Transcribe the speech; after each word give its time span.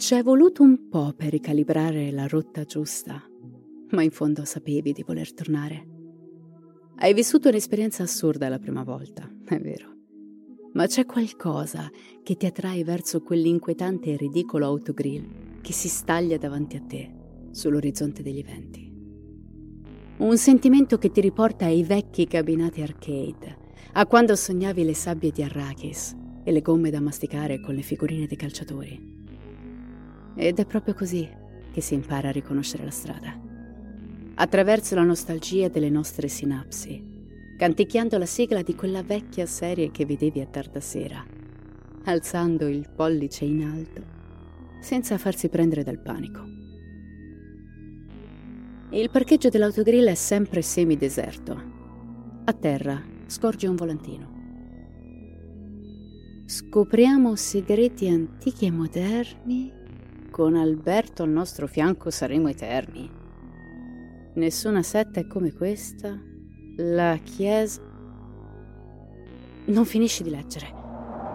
Ci 0.00 0.14
è 0.14 0.22
voluto 0.22 0.62
un 0.62 0.88
po' 0.88 1.12
per 1.14 1.28
ricalibrare 1.28 2.10
la 2.10 2.26
rotta 2.26 2.64
giusta, 2.64 3.22
ma 3.90 4.02
in 4.02 4.10
fondo 4.10 4.46
sapevi 4.46 4.94
di 4.94 5.04
voler 5.06 5.34
tornare. 5.34 5.86
Hai 6.96 7.12
vissuto 7.12 7.50
un'esperienza 7.50 8.04
assurda 8.04 8.48
la 8.48 8.58
prima 8.58 8.82
volta, 8.82 9.30
è 9.44 9.60
vero, 9.60 9.94
ma 10.72 10.86
c'è 10.86 11.04
qualcosa 11.04 11.90
che 12.22 12.34
ti 12.36 12.46
attrae 12.46 12.82
verso 12.82 13.20
quell'inquietante 13.20 14.12
e 14.12 14.16
ridicolo 14.16 14.64
autogrill 14.64 15.60
che 15.60 15.74
si 15.74 15.88
staglia 15.88 16.38
davanti 16.38 16.76
a 16.76 16.80
te 16.80 17.14
sull'orizzonte 17.50 18.22
degli 18.22 18.38
eventi. 18.38 18.90
Un 20.16 20.38
sentimento 20.38 20.96
che 20.96 21.10
ti 21.10 21.20
riporta 21.20 21.66
ai 21.66 21.84
vecchi 21.84 22.26
cabinati 22.26 22.80
arcade, 22.80 23.58
a 23.92 24.06
quando 24.06 24.34
sognavi 24.34 24.82
le 24.82 24.94
sabbie 24.94 25.30
di 25.30 25.42
Arrakis 25.42 26.16
e 26.42 26.52
le 26.52 26.62
gomme 26.62 26.88
da 26.88 27.02
masticare 27.02 27.60
con 27.60 27.74
le 27.74 27.82
figurine 27.82 28.26
dei 28.26 28.38
calciatori. 28.38 29.19
Ed 30.34 30.58
è 30.58 30.66
proprio 30.66 30.94
così 30.94 31.28
che 31.72 31.80
si 31.80 31.94
impara 31.94 32.28
a 32.28 32.32
riconoscere 32.32 32.84
la 32.84 32.90
strada. 32.90 33.38
Attraverso 34.34 34.94
la 34.94 35.02
nostalgia 35.02 35.68
delle 35.68 35.90
nostre 35.90 36.28
sinapsi, 36.28 37.02
canticchiando 37.56 38.16
la 38.16 38.26
sigla 38.26 38.62
di 38.62 38.74
quella 38.74 39.02
vecchia 39.02 39.46
serie 39.46 39.90
che 39.90 40.06
vedevi 40.06 40.40
a 40.40 40.46
tarda 40.46 40.80
sera, 40.80 41.24
alzando 42.04 42.66
il 42.66 42.88
pollice 42.88 43.44
in 43.44 43.64
alto, 43.64 44.02
senza 44.80 45.18
farsi 45.18 45.48
prendere 45.48 45.82
dal 45.82 46.00
panico. 46.00 46.42
Il 48.92 49.10
parcheggio 49.10 49.50
dell'autogrill 49.50 50.06
è 50.08 50.14
sempre 50.14 50.62
semideserto. 50.62 51.62
A 52.44 52.52
terra 52.52 53.00
scorge 53.26 53.68
un 53.68 53.76
volantino. 53.76 54.38
Scopriamo 56.46 57.36
segreti 57.36 58.08
antichi 58.08 58.66
e 58.66 58.70
moderni 58.72 59.72
con 60.40 60.56
Alberto 60.56 61.22
al 61.22 61.28
nostro 61.28 61.66
fianco 61.66 62.08
saremo 62.08 62.48
eterni. 62.48 63.10
Nessuna 64.36 64.82
setta 64.82 65.20
è 65.20 65.26
come 65.26 65.52
questa. 65.52 66.18
La 66.78 67.18
Chiesa... 67.22 67.82
Non 69.66 69.84
finisci 69.84 70.22
di 70.22 70.30
leggere. 70.30 70.72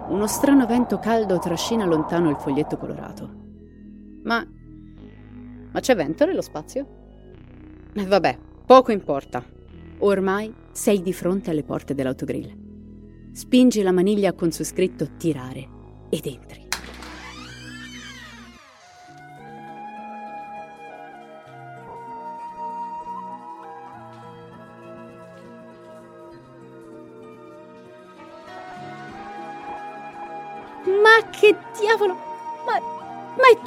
Uno 0.09 0.25
strano 0.25 0.65
vento 0.65 0.97
caldo 0.97 1.37
trascina 1.37 1.85
lontano 1.85 2.31
il 2.31 2.37
foglietto 2.37 2.77
colorato. 2.77 3.29
Ma... 4.23 4.43
Ma 5.71 5.79
c'è 5.79 5.95
vento 5.95 6.25
nello 6.25 6.41
spazio? 6.41 6.87
Eh, 7.93 8.05
vabbè, 8.07 8.39
poco 8.65 8.91
importa. 8.91 9.45
Ormai 9.99 10.51
sei 10.71 11.03
di 11.03 11.13
fronte 11.13 11.51
alle 11.51 11.63
porte 11.63 11.93
dell'autogrill. 11.93 13.31
Spingi 13.33 13.83
la 13.83 13.91
maniglia 13.91 14.33
con 14.33 14.49
su 14.49 14.63
scritto 14.63 15.09
tirare 15.15 15.69
ed 16.09 16.25
entri. 16.25 16.64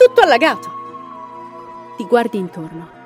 Tutto 0.09 0.23
allagato! 0.23 0.69
Ti 1.97 2.05
guardi 2.07 2.39
intorno. 2.39 2.97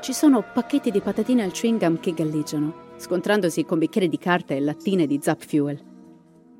Ci 0.00 0.12
sono 0.12 0.42
pacchetti 0.42 0.90
di 0.90 1.00
patatine 1.00 1.42
al 1.42 1.50
chewing 1.50 1.78
gum 1.78 2.00
che 2.00 2.14
galleggiano, 2.14 2.94
scontrandosi 2.96 3.64
con 3.64 3.78
bicchieri 3.78 4.08
di 4.08 4.18
carta 4.18 4.54
e 4.54 4.60
lattine 4.60 5.06
di 5.06 5.18
Zap 5.20 5.44
Fuel. 5.44 5.78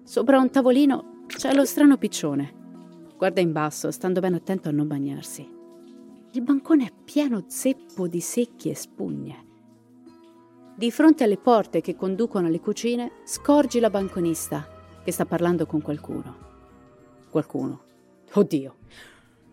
Sopra 0.03 0.38
un 0.38 0.50
tavolino 0.50 1.25
c'è 1.26 1.54
lo 1.54 1.65
strano 1.65 1.97
piccione. 1.97 2.54
Guarda 3.16 3.41
in 3.41 3.53
basso, 3.53 3.91
stando 3.91 4.21
ben 4.21 4.34
attento 4.34 4.69
a 4.69 4.72
non 4.72 4.87
bagnarsi. 4.87 5.49
Il 6.32 6.43
bancone 6.43 6.84
è 6.84 6.93
pieno 7.05 7.44
zeppo 7.47 8.06
di 8.06 8.20
secchi 8.20 8.70
e 8.70 8.75
spugne. 8.75 9.47
Di 10.76 10.91
fronte 10.91 11.25
alle 11.25 11.38
porte 11.38 11.81
che 11.81 11.97
conducono 11.97 12.47
alle 12.47 12.60
cucine, 12.60 13.12
scorgi 13.25 13.81
la 13.81 13.91
banconista 13.91 14.69
che 15.03 15.12
sta 15.12 15.25
parlando 15.25 15.66
con 15.66 15.81
qualcuno 15.81 16.47
qualcuno. 17.28 17.81
Oddio, 18.32 18.75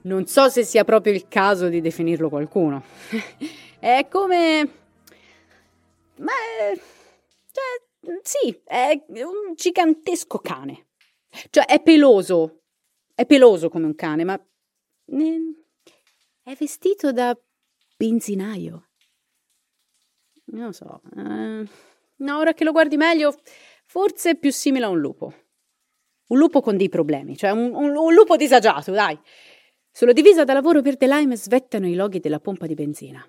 non 0.06 0.26
so 0.28 0.50
se 0.50 0.64
sia 0.64 0.84
proprio 0.84 1.14
il 1.14 1.28
caso 1.28 1.68
di 1.68 1.82
definirlo 1.82 2.30
qualcuno. 2.30 2.84
è 3.80 4.08
come... 4.10 4.70
Ma... 6.18 6.32
Cioè, 7.52 8.20
sì, 8.22 8.62
è 8.64 9.04
un 9.24 9.54
gigantesco 9.56 10.40
cane. 10.40 10.88
Cioè, 11.50 11.66
è 11.66 11.82
peloso. 11.82 12.62
È 13.14 13.26
peloso 13.26 13.70
come 13.70 13.86
un 13.86 13.96
cane, 13.96 14.24
ma... 14.24 14.40
È 16.44 16.54
vestito 16.54 17.12
da 17.12 17.38
benzinaio. 17.98 18.90
Non 20.46 20.74
so. 20.74 21.02
Eh, 21.16 21.68
no, 22.18 22.38
ora 22.38 22.54
che 22.54 22.64
lo 22.64 22.72
guardi 22.72 22.98
meglio, 22.98 23.36
forse 23.86 24.32
è 24.32 24.38
più 24.38 24.52
simile 24.52 24.86
a 24.86 24.90
un 24.90 25.00
lupo. 25.00 25.34
Un 26.28 26.38
lupo 26.38 26.62
con 26.62 26.78
dei 26.78 26.90
problemi, 26.90 27.38
cioè 27.38 27.52
un, 27.52 27.74
un, 27.74 27.96
un 27.96 28.14
lupo 28.14 28.36
disagiato, 28.36 28.92
dai. 28.92 29.20
Sulla 29.98 30.12
divisa 30.12 30.44
da 30.44 30.52
lavoro 30.52 30.82
verde 30.82 31.08
lime 31.08 31.38
svettano 31.38 31.88
i 31.88 31.96
loghi 31.96 32.20
della 32.20 32.42
pompa 32.42 32.68
di 32.68 32.74
benzina. 32.74 33.26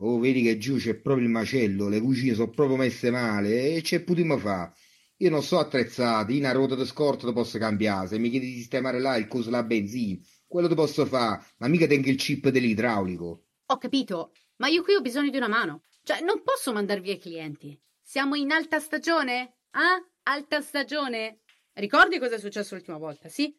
Oh, 0.00 0.18
vedi 0.18 0.42
che 0.42 0.58
giù 0.58 0.76
c'è 0.76 0.96
proprio 0.96 1.24
il 1.24 1.32
macello, 1.32 1.88
le 1.88 1.98
cucine 1.98 2.34
sono 2.34 2.50
proprio 2.50 2.76
messe 2.76 3.10
male 3.10 3.76
e 3.76 3.80
c'è 3.80 4.02
potremmo 4.02 4.36
fa. 4.36 4.70
Io 5.16 5.30
non 5.30 5.42
so 5.42 5.58
attrezzati, 5.58 6.36
una 6.36 6.52
ruota 6.52 6.74
di 6.74 6.84
scorta 6.84 7.26
ti 7.26 7.32
posso 7.32 7.56
cambiare, 7.56 8.06
se 8.06 8.18
mi 8.18 8.28
chiedi 8.28 8.48
di 8.48 8.56
sistemare 8.56 9.00
là 9.00 9.16
il 9.16 9.26
coso 9.26 9.48
della 9.48 9.62
benzina, 9.62 10.20
quello 10.46 10.68
ti 10.68 10.74
posso 10.74 11.06
fare, 11.06 11.42
ma 11.56 11.68
mica 11.68 11.86
tengo 11.86 12.10
il 12.10 12.16
chip 12.16 12.50
dell'idraulico. 12.50 13.44
Ho 13.64 13.78
capito, 13.78 14.32
ma 14.56 14.68
io 14.68 14.82
qui 14.82 14.92
ho 14.92 15.00
bisogno 15.00 15.30
di 15.30 15.38
una 15.38 15.48
mano. 15.48 15.84
Cioè, 16.02 16.20
non 16.20 16.42
posso 16.42 16.74
mandar 16.74 17.00
via 17.00 17.14
i 17.14 17.18
clienti. 17.18 17.80
Siamo 17.98 18.34
in 18.34 18.50
alta 18.50 18.78
stagione? 18.78 19.60
Ah? 19.70 19.96
Alta 20.24 20.60
stagione? 20.60 21.40
Ricordi 21.72 22.18
cosa 22.18 22.34
è 22.34 22.38
successo 22.38 22.74
l'ultima 22.74 22.98
volta, 22.98 23.30
sì? 23.30 23.58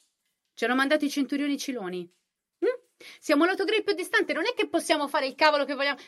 Ci 0.53 0.65
hanno 0.65 0.75
mandato 0.75 1.05
i 1.05 1.09
centurioni 1.09 1.57
ciloni. 1.57 2.09
Hm? 2.59 3.05
Siamo 3.19 3.45
l'autogrill 3.45 3.83
più 3.83 3.93
distante, 3.93 4.33
non 4.33 4.45
è 4.45 4.53
che 4.53 4.67
possiamo 4.67 5.07
fare 5.07 5.27
il 5.27 5.35
cavolo 5.35 5.65
che 5.65 5.73
vogliamo. 5.73 5.99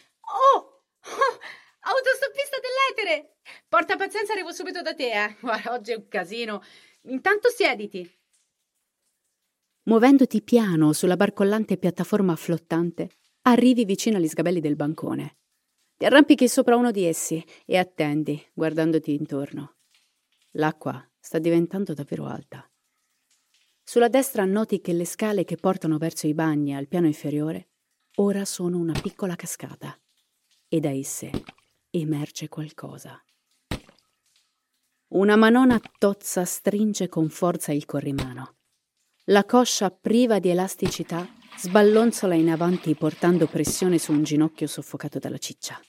Oh! 0.53 0.57
oh! 0.57 0.83
Autostoppista 1.87 2.57
dell'etere! 2.59 3.37
Porta 3.67 3.95
pazienza, 3.95 4.33
arrivo 4.33 4.51
subito 4.51 4.81
da 4.81 4.93
te, 4.93 5.11
eh. 5.11 5.35
Guarda, 5.39 5.73
oggi 5.73 5.91
è 5.91 5.95
un 5.95 6.07
casino. 6.07 6.63
Intanto 7.03 7.49
siediti. 7.49 8.09
Muovendoti 9.83 10.41
piano 10.41 10.93
sulla 10.93 11.15
barcollante 11.15 11.77
piattaforma 11.77 12.35
flottante, 12.35 13.09
arrivi 13.43 13.85
vicino 13.85 14.17
agli 14.17 14.27
sgabelli 14.27 14.59
del 14.59 14.75
bancone. 14.75 15.37
Ti 15.95 16.05
arrampichi 16.05 16.47
sopra 16.47 16.75
uno 16.75 16.89
di 16.89 17.05
essi 17.05 17.43
e 17.65 17.77
attendi, 17.77 18.43
guardandoti 18.51 19.13
intorno. 19.13 19.75
L'acqua 20.53 21.07
sta 21.19 21.37
diventando 21.37 21.93
davvero 21.93 22.25
alta. 22.25 22.67
Sulla 23.87 24.07
destra 24.09 24.45
noti 24.45 24.81
che 24.81 24.93
le 24.93 25.05
scale 25.05 25.45
che 25.45 25.57
portano 25.57 25.99
verso 25.99 26.25
i 26.25 26.33
bagni 26.33 26.75
al 26.75 26.87
piano 26.87 27.05
inferiore 27.05 27.67
ora 28.15 28.43
sono 28.43 28.79
una 28.79 28.99
piccola 28.99 29.35
cascata 29.35 29.95
e 30.67 30.79
da 30.79 30.89
esse 30.89 31.29
emerge 31.91 32.49
qualcosa. 32.49 33.23
Una 35.09 35.35
manona 35.35 35.79
tozza 35.99 36.45
stringe 36.45 37.07
con 37.07 37.29
forza 37.29 37.71
il 37.73 37.85
corrimano. 37.85 38.55
La 39.25 39.45
coscia 39.45 39.91
priva 39.91 40.39
di 40.39 40.49
elasticità 40.49 41.27
sballonzola 41.55 42.33
in 42.33 42.49
avanti 42.49 42.95
portando 42.95 43.45
pressione 43.45 43.99
su 43.99 44.11
un 44.11 44.23
ginocchio 44.23 44.65
soffocato 44.65 45.19
dalla 45.19 45.37
ciccia. 45.37 45.79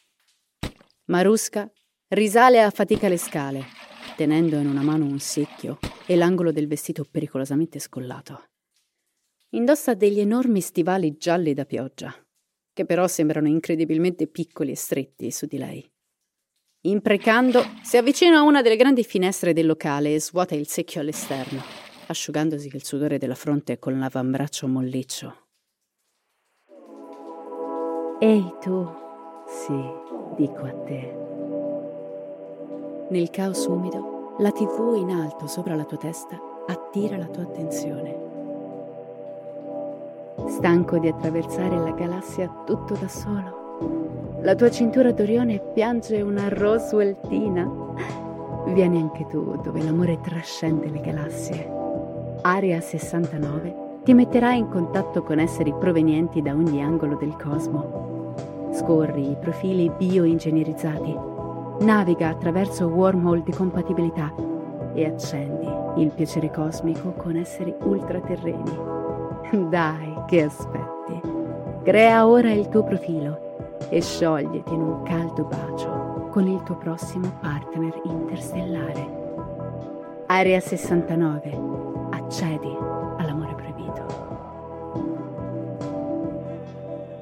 Marusca 1.07 1.69
risale 2.09 2.61
a 2.61 2.71
fatica 2.71 3.09
le 3.09 3.17
scale, 3.17 3.65
tenendo 4.17 4.59
in 4.59 4.67
una 4.67 4.83
mano 4.83 5.05
un 5.05 5.21
secchio 5.21 5.79
e 6.07 6.17
l'angolo 6.17 6.51
del 6.51 6.67
vestito 6.67 7.05
pericolosamente 7.09 7.79
scollato. 7.79 8.49
Indossa 9.51 9.95
degli 9.95 10.19
enormi 10.19 10.61
stivali 10.61 11.17
gialli 11.17 11.55
da 11.55 11.65
pioggia, 11.65 12.13
che 12.73 12.85
però 12.85 13.07
sembrano 13.07 13.47
incredibilmente 13.47 14.27
piccoli 14.27 14.73
e 14.73 14.77
stretti 14.77 15.31
su 15.31 15.47
di 15.47 15.59
lei. 15.59 15.89
Imprecando, 16.87 17.63
si 17.83 17.97
avvicina 17.97 18.39
a 18.39 18.43
una 18.43 18.63
delle 18.63 18.77
grandi 18.77 19.05
finestre 19.05 19.53
del 19.53 19.67
locale 19.67 20.15
e 20.15 20.21
svuota 20.21 20.55
il 20.55 20.67
secchio 20.67 21.01
all'esterno, 21.01 21.63
asciugandosi 22.07 22.71
il 22.73 22.85
sudore 22.85 23.19
della 23.19 23.35
fronte 23.35 23.79
con 23.79 23.99
l'avambraccio 23.99 24.67
molliccio. 24.67 25.47
Ehi 28.21 28.55
tu, 28.61 28.89
sì, 29.47 29.75
dico 30.37 30.65
a 30.65 30.73
te. 30.85 31.26
Nel 33.09 33.31
caos 33.31 33.67
umido, 33.67 34.35
la 34.39 34.51
tv 34.51 34.97
in 34.97 35.11
alto 35.11 35.47
sopra 35.47 35.77
la 35.77 35.85
tua 35.85 35.97
testa 35.97 36.37
attira 36.67 37.17
la 37.17 37.27
tua 37.27 37.45
attenzione. 37.45 38.17
Stanco 40.49 40.99
di 40.99 41.07
attraversare 41.07 41.79
la 41.79 41.93
galassia 41.93 42.53
tutto 42.67 42.95
da 42.95 43.07
solo? 43.07 44.39
La 44.41 44.57
tua 44.57 44.71
cintura 44.71 45.13
d'Orione 45.13 45.61
piange 45.73 46.21
una 46.21 46.49
Roswelltina. 46.49 47.71
Vieni 48.67 49.01
anche 49.01 49.25
tu, 49.27 49.57
dove 49.63 49.85
l'amore 49.85 50.21
trascende 50.21 50.89
le 50.89 51.01
galassie. 51.01 51.73
Area 52.43 52.81
69 52.81 54.01
ti 54.03 54.15
metterà 54.15 54.53
in 54.53 54.69
contatto 54.69 55.23
con 55.23 55.39
esseri 55.39 55.73
provenienti 55.73 56.43
da 56.43 56.55
ogni 56.55 56.83
angolo 56.83 57.15
del 57.15 57.37
cosmo. 57.37 58.35
Scorri 58.73 59.31
i 59.31 59.37
profili 59.41 59.89
bioingegnerizzati, 59.97 61.36
naviga 61.81 62.29
attraverso 62.29 62.87
wormhole 62.87 63.43
di 63.43 63.53
compatibilità 63.53 64.33
e 64.95 65.05
accendi 65.05 65.69
il 66.03 66.11
piacere 66.11 66.51
cosmico 66.51 67.13
con 67.13 67.37
esseri 67.37 67.75
ultraterreni. 67.83 68.95
Dai, 69.69 70.25
che 70.27 70.43
aspetti? 70.43 71.21
Crea 71.83 72.27
ora 72.27 72.53
il 72.53 72.69
tuo 72.69 72.83
profilo 72.83 73.77
e 73.91 74.01
sciogliti 74.01 74.73
in 74.73 74.81
un 74.81 75.03
caldo 75.03 75.45
bacio 75.45 76.29
con 76.31 76.47
il 76.49 76.63
tuo 76.65 76.77
prossimo 76.77 77.39
partner 77.41 78.01
interstellare. 78.05 79.25
Area 80.27 80.61
69. 80.61 81.59
Accedi 82.11 82.75
all'amore 83.19 83.55
proibito. 83.55 84.05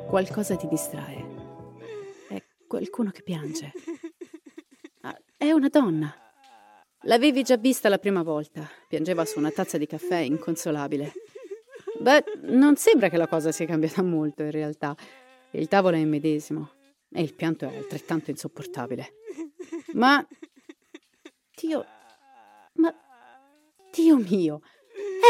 Qualcosa 0.09 0.56
ti 0.56 0.67
distrae. 0.69 1.25
È 2.29 2.43
qualcuno 2.67 3.11
che 3.11 3.23
piange. 3.23 3.73
È 5.44 5.52
una 5.52 5.69
donna. 5.69 6.11
L'avevi 7.02 7.43
già 7.43 7.58
vista 7.58 7.91
la 7.91 7.99
prima 7.99 8.23
volta. 8.23 8.67
Piangeva 8.88 9.26
su 9.26 9.38
una 9.38 9.50
tazza 9.50 9.76
di 9.76 9.87
caffè 9.87 10.17
inconsolabile. 10.17 11.12
Beh, 12.00 12.25
non 12.44 12.76
sembra 12.76 13.11
che 13.11 13.19
la 13.19 13.26
cosa 13.26 13.52
sia 13.52 13.67
cambiata 13.67 14.02
molto 14.02 14.43
in 14.43 14.50
realtà. 14.50 14.96
Il 15.50 15.69
tavolo 15.69 15.96
è 15.96 15.99
il 15.99 16.06
medesimo 16.06 16.70
e 17.14 17.20
il 17.20 17.35
pianto 17.35 17.69
è 17.69 17.76
altrettanto 17.76 18.31
insopportabile. 18.31 19.17
Ma... 19.93 20.26
Dio... 21.61 21.85
Ma... 22.76 22.94
Dio 23.93 24.17
mio! 24.17 24.62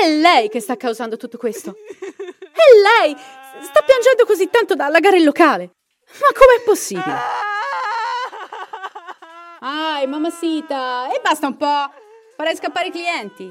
È 0.00 0.08
lei 0.08 0.48
che 0.48 0.60
sta 0.60 0.76
causando 0.76 1.16
tutto 1.16 1.38
questo! 1.38 1.74
È 1.74 3.02
lei! 3.02 3.16
Sta 3.64 3.82
piangendo 3.82 4.24
così 4.26 4.48
tanto 4.48 4.76
da 4.76 4.84
allagare 4.84 5.16
il 5.16 5.24
locale! 5.24 5.72
Ma 6.20 6.28
com'è 6.32 6.62
possibile? 6.64 7.43
Ai, 9.66 10.06
mamacita! 10.06 11.10
E 11.10 11.22
basta 11.22 11.46
un 11.46 11.56
po'! 11.56 11.90
Farei 12.36 12.54
scappare 12.54 12.88
i 12.88 12.90
clienti! 12.90 13.50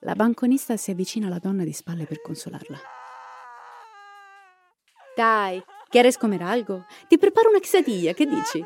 La 0.00 0.14
banconista 0.14 0.76
si 0.76 0.90
avvicina 0.90 1.28
alla 1.28 1.38
donna 1.38 1.64
di 1.64 1.72
spalle 1.72 2.04
per 2.04 2.20
consolarla. 2.20 2.78
Dai, 5.16 5.64
¿quieres 5.88 6.18
comer 6.18 6.42
algo? 6.42 6.84
Ti 7.08 7.16
preparo 7.16 7.48
una 7.48 7.58
quesadilla, 7.58 8.12
che 8.12 8.26
dici? 8.26 8.62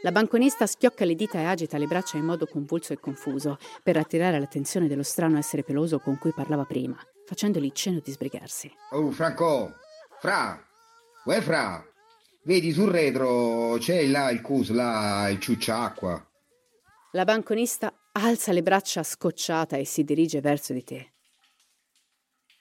La 0.00 0.12
banconista 0.12 0.66
schiocca 0.66 1.04
le 1.04 1.14
dita 1.14 1.38
e 1.38 1.44
agita 1.44 1.76
le 1.76 1.86
braccia 1.86 2.16
in 2.16 2.24
modo 2.24 2.46
convulso 2.46 2.94
e 2.94 3.00
confuso 3.00 3.58
per 3.82 3.98
attirare 3.98 4.40
l'attenzione 4.40 4.88
dello 4.88 5.02
strano 5.02 5.36
essere 5.36 5.62
peloso 5.62 5.98
con 5.98 6.16
cui 6.16 6.32
parlava 6.32 6.64
prima, 6.64 6.96
facendogli 7.26 7.70
cenno 7.72 8.00
di 8.02 8.12
sbrigarsi. 8.12 8.74
Oh, 8.92 9.10
Franco! 9.10 9.74
Fra! 10.20 10.58
Uè, 11.24 11.40
Fra! 11.42 11.91
Vedi 12.44 12.72
sul 12.72 12.90
retro 12.90 13.76
c'è 13.78 14.04
là 14.06 14.28
il 14.32 14.40
cus, 14.40 14.70
là 14.70 15.28
il 15.28 15.38
ciucciacqua. 15.38 16.28
La 17.12 17.24
banconista 17.24 18.08
alza 18.12 18.50
le 18.50 18.62
braccia 18.62 19.04
scocciata 19.04 19.76
e 19.76 19.84
si 19.84 20.02
dirige 20.02 20.40
verso 20.40 20.72
di 20.72 20.82
te. 20.82 21.12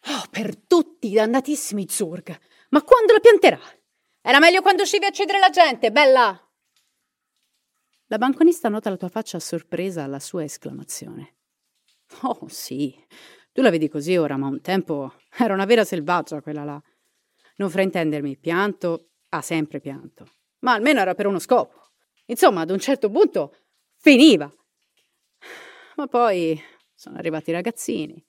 Oh, 0.07 0.23
per 0.29 0.55
tutti 0.55 1.09
i 1.09 1.13
dannatissimi 1.13 1.87
Zurg! 1.89 2.37
Ma 2.69 2.83
quando 2.83 3.13
la 3.13 3.19
pianterà? 3.19 3.59
Era 4.21 4.37
meglio 4.37 4.61
quando 4.61 4.83
uscivi 4.83 5.05
a 5.05 5.11
cedere 5.11 5.39
la 5.39 5.49
gente, 5.49 5.91
bella! 5.91 6.39
La 8.05 8.17
banconista 8.19 8.69
nota 8.69 8.91
la 8.91 8.97
tua 8.97 9.09
faccia 9.09 9.39
sorpresa 9.39 10.03
alla 10.03 10.19
sua 10.19 10.43
esclamazione. 10.43 11.37
Oh, 12.21 12.47
sì, 12.49 12.93
tu 13.51 13.61
la 13.61 13.71
vedi 13.71 13.89
così 13.89 14.15
ora, 14.15 14.37
ma 14.37 14.45
un 14.45 14.61
tempo 14.61 15.15
era 15.39 15.53
una 15.53 15.65
vera 15.65 15.83
selvaggia 15.83 16.41
quella 16.41 16.63
là. 16.63 16.83
Non 17.55 17.69
fraintendermi, 17.69 18.37
pianto 18.37 19.10
ha 19.33 19.41
sempre 19.41 19.79
pianto. 19.79 20.27
Ma 20.59 20.73
almeno 20.73 20.99
era 20.99 21.15
per 21.15 21.27
uno 21.27 21.39
scopo. 21.39 21.91
Insomma, 22.25 22.61
ad 22.61 22.69
un 22.69 22.79
certo 22.79 23.09
punto 23.09 23.55
finiva. 23.97 24.51
Ma 25.95 26.07
poi 26.07 26.59
sono 26.93 27.17
arrivati 27.17 27.49
i 27.49 27.53
ragazzini 27.53 28.23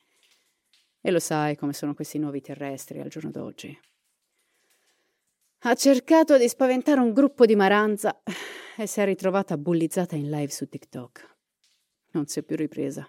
e 1.00 1.10
lo 1.10 1.18
sai 1.18 1.56
come 1.56 1.72
sono 1.72 1.94
questi 1.94 2.18
nuovi 2.18 2.40
terrestri 2.40 3.00
al 3.00 3.08
giorno 3.08 3.30
d'oggi. 3.30 3.78
Ha 5.64 5.74
cercato 5.74 6.38
di 6.38 6.48
spaventare 6.48 7.00
un 7.00 7.12
gruppo 7.12 7.44
di 7.44 7.54
maranza 7.54 8.22
e 8.76 8.86
si 8.86 9.00
è 9.00 9.04
ritrovata 9.04 9.56
bullizzata 9.56 10.16
in 10.16 10.30
live 10.30 10.50
su 10.50 10.68
TikTok. 10.68 11.36
Non 12.12 12.26
si 12.26 12.40
è 12.40 12.42
più 12.42 12.56
ripresa. 12.56 13.08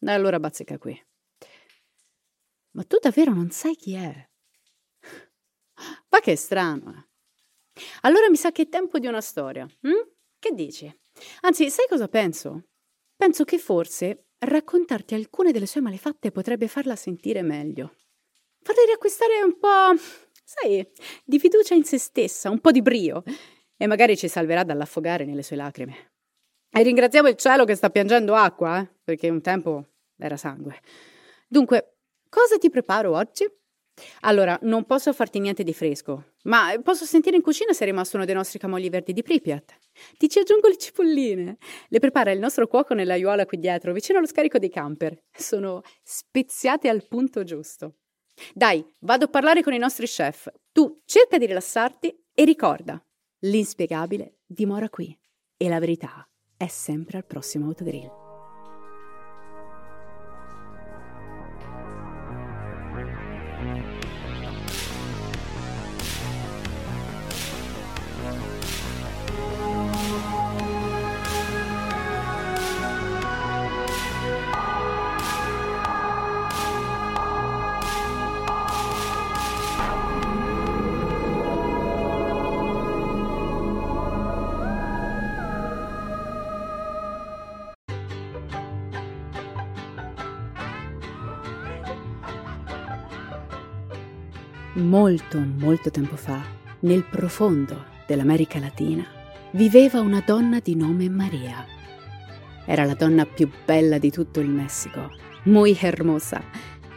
E 0.00 0.10
allora 0.10 0.38
bazzica 0.38 0.78
qui. 0.78 1.00
Ma 2.72 2.84
tu 2.84 2.98
davvero 3.00 3.32
non 3.32 3.50
sai 3.50 3.74
chi 3.74 3.94
è? 3.94 4.28
Ma 6.10 6.20
che 6.20 6.36
strano. 6.36 6.94
Eh? 6.94 7.07
Allora 8.02 8.28
mi 8.28 8.36
sa 8.36 8.52
che 8.52 8.62
è 8.62 8.68
tempo 8.68 8.98
di 8.98 9.06
una 9.06 9.20
storia. 9.20 9.64
Hm? 9.64 10.08
Che 10.38 10.52
dici? 10.52 10.92
Anzi, 11.40 11.70
sai 11.70 11.86
cosa 11.88 12.08
penso? 12.08 12.68
Penso 13.16 13.44
che 13.44 13.58
forse 13.58 14.28
Raccontarti 14.40 15.14
alcune 15.14 15.50
delle 15.50 15.66
sue 15.66 15.80
malefatte 15.80 16.30
potrebbe 16.30 16.68
farla 16.68 16.94
sentire 16.94 17.42
meglio. 17.42 17.96
Farle 18.62 18.84
riacquistare 18.86 19.42
un 19.42 19.58
po', 19.58 20.00
sai, 20.44 20.88
di 21.24 21.40
fiducia 21.40 21.74
in 21.74 21.82
se 21.82 21.98
stessa, 21.98 22.48
un 22.48 22.60
po' 22.60 22.70
di 22.70 22.80
brio, 22.80 23.24
e 23.76 23.86
magari 23.88 24.16
ci 24.16 24.28
salverà 24.28 24.62
dall'affogare 24.62 25.24
nelle 25.24 25.42
sue 25.42 25.56
lacrime. 25.56 26.12
E 26.70 26.82
ringraziamo 26.82 27.26
il 27.26 27.34
cielo 27.34 27.64
che 27.64 27.74
sta 27.74 27.90
piangendo 27.90 28.34
acqua, 28.36 28.80
eh, 28.80 28.88
perché 29.02 29.28
un 29.28 29.40
tempo 29.40 29.86
era 30.16 30.36
sangue. 30.36 30.80
Dunque, 31.48 31.96
cosa 32.28 32.58
ti 32.58 32.70
preparo 32.70 33.16
oggi? 33.16 33.44
Allora, 34.20 34.58
non 34.62 34.84
posso 34.84 35.12
farti 35.12 35.38
niente 35.38 35.62
di 35.62 35.72
fresco, 35.72 36.34
ma 36.44 36.74
posso 36.82 37.04
sentire 37.04 37.36
in 37.36 37.42
cucina 37.42 37.72
se 37.72 37.84
è 37.84 37.86
rimasto 37.86 38.16
uno 38.16 38.24
dei 38.24 38.34
nostri 38.34 38.58
camogli 38.58 38.90
verdi 38.90 39.12
di 39.12 39.22
Pripyat. 39.22 39.76
Ti 40.16 40.28
ci 40.28 40.38
aggiungo 40.38 40.68
le 40.68 40.76
cipolline. 40.76 41.56
Le 41.88 41.98
prepara 41.98 42.30
il 42.30 42.38
nostro 42.38 42.66
cuoco 42.66 42.94
nell'aiuola 42.94 43.46
qui 43.46 43.58
dietro, 43.58 43.92
vicino 43.92 44.18
allo 44.18 44.26
scarico 44.26 44.58
dei 44.58 44.70
camper. 44.70 45.22
Sono 45.32 45.82
speziate 46.02 46.88
al 46.88 47.06
punto 47.06 47.44
giusto. 47.44 47.96
Dai, 48.54 48.84
vado 49.00 49.24
a 49.24 49.28
parlare 49.28 49.62
con 49.62 49.72
i 49.72 49.78
nostri 49.78 50.06
chef. 50.06 50.50
Tu 50.72 51.00
cerca 51.04 51.38
di 51.38 51.46
rilassarti 51.46 52.24
e 52.34 52.44
ricorda, 52.44 53.02
l'inspiegabile 53.40 54.38
dimora 54.46 54.88
qui 54.88 55.16
e 55.56 55.68
la 55.68 55.80
verità 55.80 56.26
è 56.56 56.68
sempre 56.68 57.18
al 57.18 57.26
prossimo 57.26 57.66
autogrill. 57.66 58.27
Molto, 95.08 95.38
molto 95.38 95.90
tempo 95.90 96.16
fa, 96.16 96.38
nel 96.80 97.02
profondo 97.02 97.82
dell'America 98.06 98.58
Latina, 98.58 99.06
viveva 99.52 100.00
una 100.00 100.22
donna 100.22 100.60
di 100.60 100.76
nome 100.76 101.08
Maria. 101.08 101.64
Era 102.66 102.84
la 102.84 102.92
donna 102.92 103.24
più 103.24 103.48
bella 103.64 103.96
di 103.96 104.10
tutto 104.10 104.40
il 104.40 104.50
Messico, 104.50 105.08
muy 105.44 105.74
hermosa, 105.80 106.42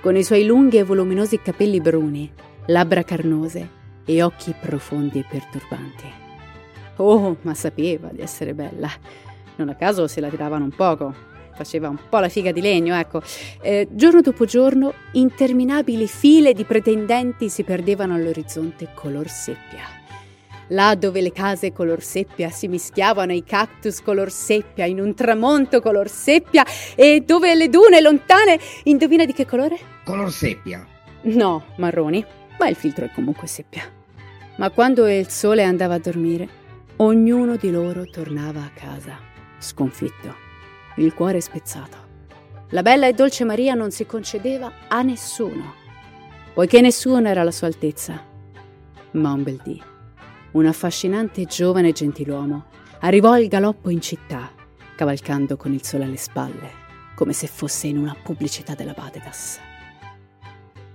con 0.01 0.17
i 0.17 0.25
suoi 0.25 0.43
lunghi 0.43 0.75
e 0.79 0.83
voluminosi 0.83 1.39
capelli 1.39 1.79
bruni, 1.79 2.29
labbra 2.65 3.03
carnose 3.03 3.69
e 4.03 4.21
occhi 4.21 4.53
profondi 4.59 5.19
e 5.19 5.25
perturbanti. 5.29 6.11
Oh, 6.97 7.37
ma 7.43 7.53
sapeva 7.53 8.09
di 8.11 8.19
essere 8.19 8.53
bella. 8.53 8.89
Non 9.55 9.69
a 9.69 9.75
caso 9.75 10.09
se 10.09 10.19
la 10.19 10.27
tiravano 10.27 10.65
un 10.65 10.75
poco, 10.75 11.15
faceva 11.63 11.89
un 11.89 11.97
po' 12.09 12.17
la 12.17 12.29
figa 12.29 12.51
di 12.51 12.61
legno, 12.61 12.95
ecco. 12.95 13.21
Eh, 13.61 13.87
giorno 13.91 14.21
dopo 14.21 14.45
giorno, 14.45 14.93
interminabili 15.13 16.07
file 16.07 16.53
di 16.53 16.63
pretendenti 16.63 17.49
si 17.49 17.63
perdevano 17.63 18.15
all'orizzonte 18.15 18.89
color 18.95 19.29
seppia. 19.29 19.99
Là 20.69 20.95
dove 20.95 21.21
le 21.21 21.31
case 21.31 21.73
color 21.73 22.01
seppia 22.01 22.49
si 22.49 22.67
mischiavano 22.67 23.31
ai 23.31 23.43
cactus 23.43 24.01
color 24.01 24.31
seppia 24.31 24.85
in 24.85 25.01
un 25.01 25.13
tramonto 25.13 25.81
color 25.81 26.09
seppia 26.09 26.65
e 26.95 27.23
dove 27.25 27.53
le 27.55 27.69
dune 27.69 28.01
lontane, 28.01 28.57
indovina 28.83 29.25
di 29.25 29.33
che 29.33 29.45
colore? 29.45 29.77
Color 30.05 30.31
seppia. 30.31 30.87
No, 31.23 31.65
marroni, 31.75 32.25
ma 32.57 32.67
il 32.69 32.75
filtro 32.75 33.05
è 33.05 33.11
comunque 33.13 33.47
seppia. 33.47 33.83
Ma 34.57 34.69
quando 34.69 35.07
il 35.07 35.29
sole 35.29 35.63
andava 35.63 35.95
a 35.95 35.99
dormire, 35.99 36.47
ognuno 36.97 37.57
di 37.57 37.69
loro 37.69 38.05
tornava 38.05 38.61
a 38.61 38.71
casa, 38.73 39.19
sconfitto, 39.59 40.40
il 40.97 41.13
cuore 41.13 41.41
spezzato. 41.41 42.09
La 42.69 42.81
bella 42.81 43.07
e 43.07 43.13
dolce 43.13 43.43
Maria 43.43 43.73
non 43.73 43.91
si 43.91 44.05
concedeva 44.05 44.71
a 44.87 45.01
nessuno, 45.01 45.73
poiché 46.53 46.81
nessuno 46.81 47.27
era 47.27 47.41
alla 47.41 47.51
sua 47.51 47.67
altezza. 47.67 48.23
Ma 49.11 49.31
un 49.33 49.43
bel 49.43 49.59
dì, 49.63 49.81
un 50.51 50.65
affascinante 50.65 51.45
giovane 51.45 51.91
gentiluomo 51.91 52.65
arrivò 53.01 53.31
al 53.31 53.47
galoppo 53.47 53.89
in 53.89 54.01
città, 54.01 54.51
cavalcando 54.95 55.57
con 55.57 55.73
il 55.73 55.83
sole 55.83 56.05
alle 56.05 56.17
spalle, 56.17 56.71
come 57.15 57.33
se 57.33 57.47
fosse 57.47 57.87
in 57.87 57.97
una 57.97 58.15
pubblicità 58.21 58.73
della 58.73 58.93
Badedas. 58.93 59.59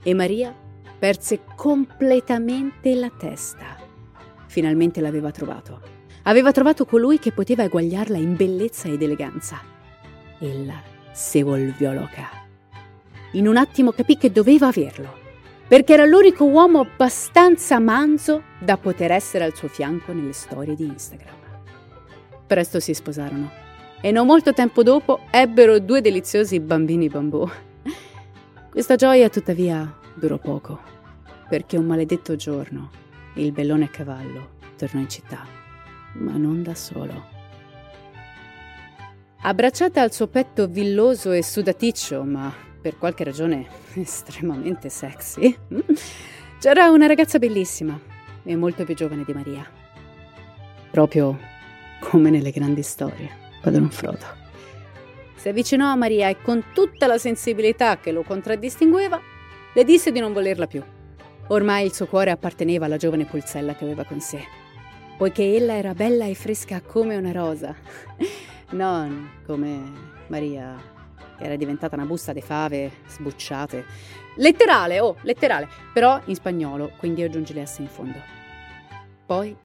E 0.02 0.14
Maria 0.14 0.54
perse 0.98 1.40
completamente 1.56 2.94
la 2.94 3.10
testa. 3.10 3.76
Finalmente 4.46 5.00
l'aveva 5.00 5.30
trovato. 5.30 5.80
Aveva 6.22 6.52
trovato 6.52 6.86
colui 6.86 7.18
che 7.18 7.32
poteva 7.32 7.64
eguagliarla 7.64 8.16
in 8.16 8.34
bellezza 8.34 8.88
ed 8.88 9.02
eleganza. 9.02 9.74
Ella 10.38 10.83
si 11.12 11.43
volviò 11.43 11.93
loca. 11.93 12.28
In 13.33 13.49
un 13.49 13.57
attimo 13.57 13.93
capì 13.93 14.16
che 14.16 14.31
doveva 14.31 14.69
averlo 14.69 15.25
perché 15.69 15.95
era 15.95 16.05
l'unico 16.05 16.45
uomo 16.45 16.81
abbastanza 16.81 17.81
manzo 17.81 18.43
da 18.61 18.76
poter 18.76 19.11
essere 19.11 19.45
al 19.45 19.55
suo 19.55 19.69
fianco 19.69 20.12
nelle 20.12 20.33
storie 20.33 20.75
di 20.75 20.85
Instagram. 20.85 21.35
Presto 22.47 22.78
si 22.78 22.95
sposarono 22.95 23.50
e 24.00 24.12
non 24.12 24.26
molto 24.26 24.52
tempo 24.52 24.83
dopo 24.85 25.21
ebbero 25.31 25.81
due 25.81 26.00
deliziosi 26.00 26.61
bambini 26.61 27.09
bambù. 27.09 27.49
Questa 28.71 28.95
gioia 28.95 29.28
tuttavia 29.28 29.99
durò 30.14 30.38
poco, 30.38 30.78
perché 31.49 31.76
un 31.76 31.87
maledetto 31.87 32.37
giorno 32.37 32.90
il 33.35 33.50
bellone 33.50 33.85
a 33.85 33.88
cavallo 33.88 34.50
tornò 34.76 35.00
in 35.00 35.09
città, 35.09 35.45
ma 36.14 36.37
non 36.37 36.62
da 36.62 36.75
solo. 36.75 37.36
Abbracciata 39.48 40.02
al 40.02 40.12
suo 40.12 40.26
petto 40.26 40.66
villoso 40.66 41.30
e 41.30 41.40
sudaticcio, 41.40 42.24
ma 42.24 42.52
per 42.80 42.98
qualche 42.98 43.22
ragione 43.22 43.68
estremamente 43.94 44.88
sexy, 44.88 45.56
c'era 46.58 46.90
una 46.90 47.06
ragazza 47.06 47.38
bellissima 47.38 47.96
e 48.42 48.56
molto 48.56 48.82
più 48.82 48.96
giovane 48.96 49.22
di 49.24 49.32
Maria. 49.32 49.64
Proprio 50.90 51.38
come 52.00 52.30
nelle 52.30 52.50
grandi 52.50 52.82
storie, 52.82 53.30
padron 53.62 53.88
Frodo. 53.88 54.26
Si 55.36 55.48
avvicinò 55.48 55.92
a 55.92 55.94
Maria 55.94 56.28
e 56.28 56.42
con 56.42 56.64
tutta 56.74 57.06
la 57.06 57.16
sensibilità 57.16 58.00
che 58.00 58.10
lo 58.10 58.24
contraddistingueva, 58.24 59.20
le 59.72 59.84
disse 59.84 60.10
di 60.10 60.18
non 60.18 60.32
volerla 60.32 60.66
più. 60.66 60.82
Ormai 61.46 61.84
il 61.84 61.94
suo 61.94 62.08
cuore 62.08 62.32
apparteneva 62.32 62.86
alla 62.86 62.96
giovane 62.96 63.26
pulzella 63.26 63.76
che 63.76 63.84
aveva 63.84 64.02
con 64.02 64.18
sé, 64.18 64.42
poiché 65.16 65.54
ella 65.54 65.74
era 65.74 65.94
bella 65.94 66.24
e 66.24 66.34
fresca 66.34 66.80
come 66.80 67.14
una 67.14 67.30
rosa, 67.30 67.76
non 68.70 69.30
come 69.44 70.14
Maria 70.28 70.94
era 71.38 71.56
diventata 71.56 71.96
una 71.96 72.04
busta 72.04 72.32
di 72.32 72.40
fave 72.40 72.90
sbucciate. 73.06 73.85
Letterale, 74.37 75.00
oh, 75.00 75.16
letterale, 75.23 75.68
però 75.92 76.20
in 76.26 76.35
spagnolo, 76.35 76.92
quindi 76.96 77.23
aggiungi 77.23 77.52
le 77.52 77.66
S 77.66 77.78
in 77.78 77.88
fondo. 77.88 78.18
Poi, 79.25 79.56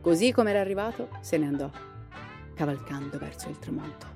così 0.00 0.32
come 0.32 0.50
era 0.50 0.60
arrivato, 0.60 1.08
se 1.20 1.36
ne 1.36 1.46
andò, 1.46 1.70
cavalcando 2.54 3.18
verso 3.18 3.48
il 3.48 3.58
tramonto. 3.58 4.14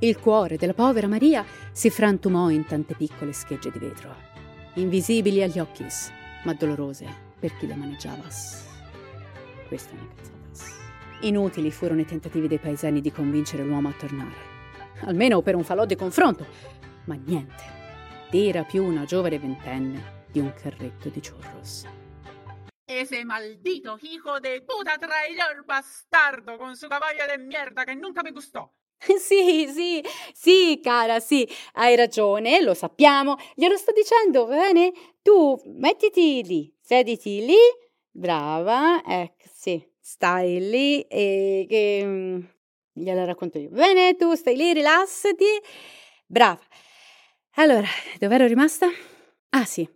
Il 0.00 0.18
cuore 0.18 0.56
della 0.56 0.74
povera 0.74 1.06
Maria 1.06 1.44
si 1.72 1.88
frantumò 1.88 2.50
in 2.50 2.66
tante 2.66 2.94
piccole 2.94 3.32
schegge 3.32 3.70
di 3.70 3.78
vetro, 3.78 4.14
invisibili 4.74 5.42
agli 5.42 5.58
occhi, 5.58 5.86
ma 6.44 6.52
dolorose 6.52 7.06
per 7.38 7.56
chi 7.56 7.66
le 7.66 7.74
maneggiava. 7.74 8.24
Questa 9.68 9.92
è 9.92 9.94
una 9.94 10.08
cazzata. 10.14 10.33
Inutili 11.26 11.70
furono 11.70 12.00
i 12.00 12.06
tentativi 12.06 12.48
dei 12.48 12.58
paesani 12.58 13.00
di 13.00 13.12
convincere 13.12 13.62
l'uomo 13.62 13.88
a 13.88 13.92
tornare 13.92 14.54
almeno 15.00 15.42
per 15.42 15.54
un 15.54 15.64
falò 15.64 15.84
di 15.84 15.96
confronto. 15.96 16.46
Ma 17.06 17.14
niente, 17.14 17.62
era 18.30 18.64
più 18.64 18.84
una 18.84 19.04
giovane 19.04 19.38
ventenne 19.38 20.22
di 20.30 20.40
un 20.40 20.52
carretto 20.54 21.08
di 21.08 21.20
churros. 21.20 21.86
Ese 22.86 23.24
maldito 23.24 23.98
hijo 24.00 24.38
de 24.40 24.62
puta 24.62 24.96
traidor 24.98 25.64
bastardo 25.64 26.56
con 26.56 26.76
su 26.76 26.86
cavallo 26.86 27.24
de 27.26 27.38
mierda 27.38 27.84
che 27.84 27.94
nunca 27.94 28.22
mi 28.22 28.30
gustò. 28.30 28.70
Sì, 29.18 29.68
sì, 29.68 30.02
sì, 30.32 30.80
cara, 30.82 31.20
sì, 31.20 31.46
hai 31.74 31.94
ragione, 31.94 32.62
lo 32.62 32.72
sappiamo, 32.72 33.36
glielo 33.54 33.76
sto 33.76 33.92
dicendo, 33.92 34.46
bene? 34.46 34.92
Tu 35.20 35.60
mettiti 35.76 36.42
lì, 36.42 36.74
sediti 36.80 37.44
lì, 37.44 37.56
brava, 38.10 39.02
ecco, 39.04 39.44
sì, 39.52 39.93
stai 40.06 40.60
lì 40.60 41.00
e 41.02 41.64
che 41.66 42.02
mm, 42.04 42.40
Gliela 42.96 43.24
racconto 43.24 43.58
io. 43.58 43.70
Bene, 43.70 44.14
tu 44.14 44.34
stai 44.34 44.54
lì, 44.54 44.72
rilassati. 44.72 45.44
Brava. 46.26 46.60
Allora, 47.54 47.86
dove 48.20 48.34
ero 48.36 48.46
rimasta? 48.46 48.86
Ah 49.50 49.64
sì. 49.64 49.88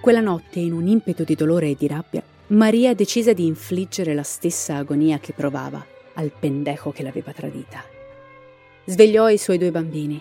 Quella 0.00 0.20
notte, 0.20 0.58
in 0.58 0.74
un 0.74 0.86
impeto 0.88 1.24
di 1.24 1.34
dolore 1.34 1.70
e 1.70 1.74
di 1.74 1.86
rabbia, 1.86 2.22
Maria 2.48 2.94
decise 2.94 3.32
di 3.32 3.46
infliggere 3.46 4.12
la 4.12 4.22
stessa 4.22 4.76
agonia 4.76 5.18
che 5.20 5.32
provava 5.32 5.84
al 6.14 6.30
pendejo 6.38 6.90
che 6.90 7.02
l'aveva 7.02 7.32
tradita. 7.32 7.82
Svegliò 8.84 9.30
i 9.30 9.38
suoi 9.38 9.56
due 9.56 9.70
bambini, 9.70 10.20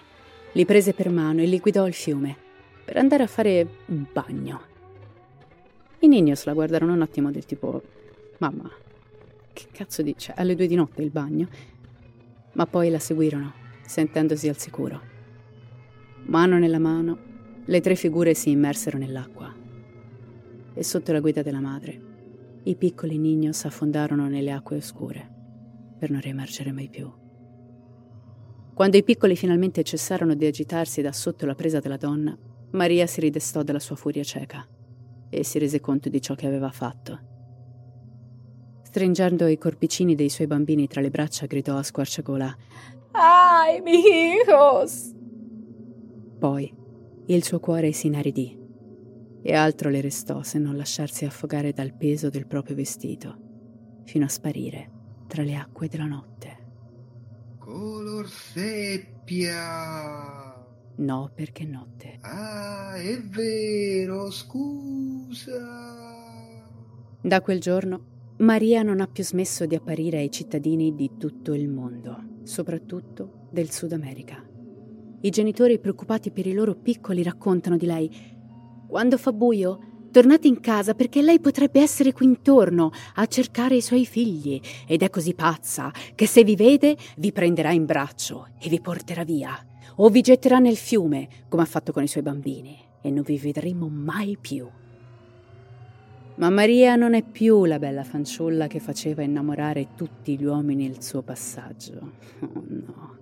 li 0.54 0.66
prese 0.66 0.94
per 0.94 1.10
mano 1.10 1.42
e 1.42 1.46
li 1.46 1.60
guidò 1.60 1.84
al 1.84 1.94
fiume 1.94 2.38
per 2.86 2.96
andare 2.96 3.24
a 3.24 3.28
fare 3.28 3.68
un 3.88 4.06
bagno. 4.10 4.62
I 6.00 6.08
Ninos 6.08 6.46
la 6.46 6.54
guardarono 6.54 6.94
un 6.94 7.02
attimo 7.02 7.32
del 7.32 7.46
tipo: 7.46 7.82
Mamma, 8.38 8.72
che 9.54 9.68
cazzo 9.72 10.02
dice? 10.02 10.34
Alle 10.36 10.56
due 10.56 10.68
di 10.68 10.76
notte 10.76 11.02
il 11.02 11.12
bagno? 11.12 11.48
ma 12.54 12.66
poi 12.66 12.90
la 12.90 13.00
seguirono, 13.00 13.54
sentendosi 13.86 14.50
al 14.50 14.58
sicuro. 14.58 15.10
Mano 16.26 16.58
nella 16.58 16.80
mano, 16.80 17.30
le 17.66 17.82
tre 17.82 17.96
figure 17.96 18.34
si 18.34 18.52
immersero 18.52 18.98
nell'acqua 18.98 19.54
e 20.74 20.84
sotto 20.84 21.12
la 21.12 21.20
guida 21.20 21.42
della 21.42 21.60
madre 21.60 22.10
i 22.64 22.76
piccoli 22.76 23.18
Nignos 23.18 23.66
affondarono 23.66 24.28
nelle 24.28 24.52
acque 24.52 24.78
oscure 24.78 25.30
per 25.98 26.12
non 26.12 26.22
riemergere 26.22 26.72
mai 26.72 26.90
più. 26.90 27.12
Quando 28.74 28.98
i 28.98 29.04
piccoli 29.04 29.36
finalmente 29.36 29.84
cessarono 29.84 30.36
di 30.36 30.46
agitarsi 30.46 31.02
da 31.02 31.12
sotto 31.12 31.46
la 31.46 31.56
presa 31.56 31.80
della 31.80 31.98
donna, 31.98 32.38
Maria 32.72 33.08
si 33.08 33.20
ridestò 33.20 33.64
dalla 33.64 33.80
sua 33.80 33.96
furia 33.96 34.24
cieca 34.24 34.68
e 35.30 35.44
si 35.44 35.60
rese 35.60 35.80
conto 35.80 36.10
di 36.10 36.22
ciò 36.22 36.36
che 36.36 36.48
aveva 36.48 36.72
fatto 36.72 37.30
Stringendo 38.92 39.48
i 39.48 39.58
corpicini 39.58 40.16
dei 40.16 40.28
suoi 40.28 40.48
bambini 40.48 40.86
tra 40.86 41.00
le 41.00 41.10
braccia, 41.10 41.46
gridò 41.46 41.78
a 41.78 41.82
squarciagola: 41.82 42.58
Ai, 43.12 43.80
mi 43.80 43.94
hijos! 43.94 45.14
Poi 46.38 46.76
il 47.28 47.42
suo 47.42 47.62
cuore 47.62 47.94
si 47.94 48.08
inaridì 48.08 48.60
e 49.42 49.54
altro 49.56 49.90
le 49.90 50.02
restò 50.02 50.44
se 50.44 50.60
non 50.60 50.76
lasciarsi 50.76 51.24
affogare 51.24 51.72
dal 51.72 51.94
peso 51.94 52.30
del 52.30 52.46
proprio 52.46 52.76
vestito, 52.76 54.02
fino 54.04 54.26
a 54.26 54.28
sparire 54.28 54.90
tra 55.26 55.44
le 55.44 55.56
acque 55.56 55.88
della 55.88 56.04
notte. 56.04 56.58
Color 57.60 58.28
seppia! 58.28 59.56
No, 60.98 61.32
perché 61.34 61.64
notte. 61.64 62.18
Ah, 62.24 62.96
è 62.96 63.22
vero, 63.22 64.30
scusa. 64.32 65.80
Da 67.22 67.40
quel 67.40 67.62
giorno 67.62 68.10
Maria 68.42 68.82
non 68.82 69.02
ha 69.02 69.08
più 69.08 69.24
smesso 69.24 69.68
di 69.68 69.76
apparire 69.76 70.18
ai 70.18 70.32
cittadini 70.32 70.96
di 70.96 71.12
tutto 71.20 71.54
il 71.54 71.70
mondo, 71.70 72.40
soprattutto 72.42 73.48
del 73.52 73.70
Sud 73.70 73.92
America. 73.92 74.44
I 75.22 75.30
genitori 75.30 75.78
preoccupati 75.78 76.32
per 76.32 76.48
i 76.48 76.54
loro 76.54 76.74
piccoli 76.74 77.22
raccontano 77.22 77.78
di 77.78 77.86
lei. 77.86 78.10
Quando 78.88 79.20
fa 79.20 79.32
buio, 79.32 80.08
tornate 80.10 80.48
in 80.48 80.60
casa 80.60 80.96
perché 80.96 81.22
lei 81.22 81.40
potrebbe 81.40 81.82
essere 81.82 82.14
qui 82.14 82.26
intorno 82.26 82.90
a 83.14 83.28
cercare 83.28 83.76
i 83.76 83.82
suoi 83.82 84.08
figli 84.08 84.60
ed 84.88 85.04
è 85.04 85.12
così 85.12 85.36
pazza 85.36 85.92
che 86.16 86.26
se 86.26 86.44
vi 86.44 86.56
vede 86.56 86.98
vi 87.18 87.32
prenderà 87.32 87.72
in 87.72 87.86
braccio 87.86 88.48
e 88.60 88.70
vi 88.70 88.82
porterà 88.82 89.24
via 89.24 89.56
o 89.98 90.10
vi 90.10 90.22
getterà 90.22 90.58
nel 90.58 90.78
fiume 90.78 91.28
come 91.48 91.62
ha 91.62 91.68
fatto 91.68 91.92
con 91.92 92.02
i 92.02 92.08
suoi 92.08 92.24
bambini 92.24 92.76
e 93.04 93.12
non 93.12 93.22
vi 93.22 93.38
vedremo 93.38 93.88
mai 93.88 94.36
più. 94.42 94.68
Ma 96.36 96.50
Maria 96.50 96.96
non 96.96 97.14
è 97.14 97.24
più 97.24 97.66
la 97.66 97.78
bella 97.78 98.04
fanciulla 98.04 98.68
che 98.68 98.80
faceva 98.80 99.22
innamorare 99.22 99.90
tutti 99.96 100.38
gli 100.38 100.46
uomini 100.46 100.86
il 100.86 101.02
suo 101.04 101.22
passaggio. 101.22 102.14
Oh 102.42 102.64
no. 102.68 103.18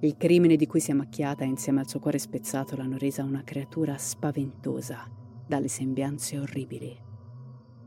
Il 0.00 0.16
crimine 0.18 0.56
di 0.56 0.66
cui 0.66 0.80
si 0.80 0.90
è 0.90 0.94
macchiata 0.94 1.44
insieme 1.44 1.80
al 1.80 1.88
suo 1.88 2.00
cuore 2.00 2.18
spezzato 2.18 2.76
l'hanno 2.76 2.98
resa 2.98 3.22
una 3.22 3.42
creatura 3.42 3.96
spaventosa, 3.96 5.08
dalle 5.46 5.68
sembianze 5.68 6.38
orribili. 6.38 6.94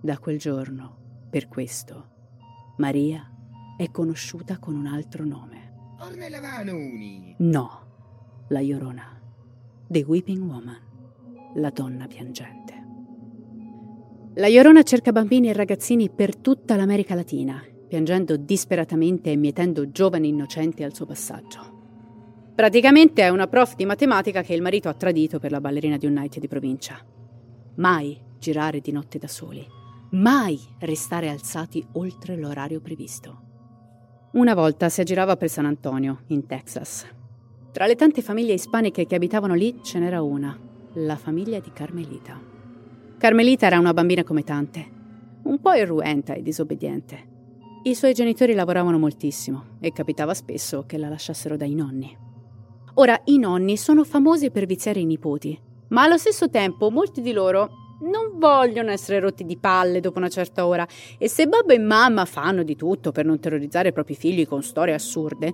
Da 0.01 0.17
quel 0.17 0.39
giorno, 0.39 1.27
per 1.29 1.47
questo, 1.47 2.09
Maria 2.77 3.29
è 3.77 3.91
conosciuta 3.91 4.57
con 4.57 4.75
un 4.75 4.87
altro 4.87 5.25
nome. 5.25 5.95
Ornella 5.99 6.39
Vanoni! 6.39 7.35
No, 7.39 8.45
la 8.47 8.61
Llorona, 8.61 9.21
The 9.87 10.03
Weeping 10.07 10.41
Woman, 10.41 10.77
la 11.55 11.69
donna 11.69 12.07
piangente. 12.07 12.78
La 14.39 14.47
Llorona 14.47 14.83
cerca 14.83 15.11
bambini 15.11 15.49
e 15.49 15.53
ragazzini 15.53 16.09
per 16.09 16.37
tutta 16.37 16.77
l'America 16.77 17.13
Latina, 17.13 17.61
piangendo 17.89 18.37
disperatamente 18.37 19.33
e 19.33 19.35
mietendo 19.35 19.91
giovani 19.91 20.29
innocenti 20.29 20.81
al 20.81 20.95
suo 20.95 21.05
passaggio. 21.05 22.53
Praticamente 22.55 23.21
è 23.21 23.27
una 23.27 23.47
prof 23.47 23.75
di 23.75 23.83
matematica 23.83 24.41
che 24.41 24.53
il 24.53 24.61
marito 24.61 24.87
ha 24.87 24.93
tradito 24.93 25.39
per 25.39 25.51
la 25.51 25.59
ballerina 25.59 25.97
di 25.97 26.05
un 26.05 26.13
night 26.13 26.39
di 26.39 26.47
provincia. 26.47 27.05
Mai 27.75 28.17
girare 28.39 28.79
di 28.79 28.93
notte 28.93 29.17
da 29.17 29.27
soli. 29.27 29.67
Mai 30.11 30.57
restare 30.79 31.27
alzati 31.27 31.85
oltre 31.95 32.37
l'orario 32.37 32.79
previsto. 32.79 33.41
Una 34.31 34.53
volta 34.53 34.87
si 34.87 35.01
aggirava 35.01 35.35
per 35.35 35.49
San 35.49 35.65
Antonio, 35.65 36.21
in 36.27 36.45
Texas. 36.45 37.05
Tra 37.73 37.85
le 37.85 37.95
tante 37.95 38.21
famiglie 38.21 38.53
ispaniche 38.53 39.05
che 39.05 39.15
abitavano 39.15 39.53
lì 39.53 39.79
ce 39.83 39.99
n'era 39.99 40.21
una, 40.21 40.57
la 40.93 41.17
famiglia 41.17 41.59
di 41.59 41.73
Carmelita. 41.73 42.58
Carmelita 43.19 43.65
era 43.65 43.79
una 43.79 43.93
bambina 43.93 44.23
come 44.23 44.45
tante, 44.45 44.87
un 45.43 45.59
po' 45.59 45.73
irruenta 45.73 46.35
e 46.35 46.41
disobbediente. 46.41 47.27
I 47.83 47.93
suoi 47.93 48.13
genitori 48.13 48.53
lavoravano 48.53 48.97
moltissimo 48.97 49.75
e 49.81 49.91
capitava 49.91 50.33
spesso 50.33 50.85
che 50.87 50.97
la 50.97 51.09
lasciassero 51.09 51.57
dai 51.57 51.75
nonni. 51.75 52.17
Ora, 52.93 53.19
i 53.25 53.37
nonni 53.37 53.75
sono 53.75 54.05
famosi 54.05 54.51
per 54.51 54.65
viziare 54.65 55.01
i 55.01 55.05
nipoti, 55.05 55.59
ma 55.89 56.03
allo 56.03 56.17
stesso 56.17 56.49
tempo 56.49 56.89
molti 56.89 57.19
di 57.19 57.33
loro 57.33 57.97
non 58.03 58.39
vogliono 58.39 58.89
essere 58.89 59.19
rotti 59.19 59.43
di 59.43 59.57
palle 59.57 59.99
dopo 59.99 60.17
una 60.17 60.29
certa 60.29 60.65
ora 60.65 60.87
e 61.17 61.27
se 61.27 61.45
babbo 61.45 61.73
e 61.73 61.77
mamma 61.77 62.23
fanno 62.23 62.63
di 62.63 62.77
tutto 62.77 63.11
per 63.11 63.25
non 63.25 63.37
terrorizzare 63.41 63.89
i 63.89 63.93
propri 63.93 64.15
figli 64.15 64.47
con 64.47 64.63
storie 64.63 64.93
assurde, 64.93 65.53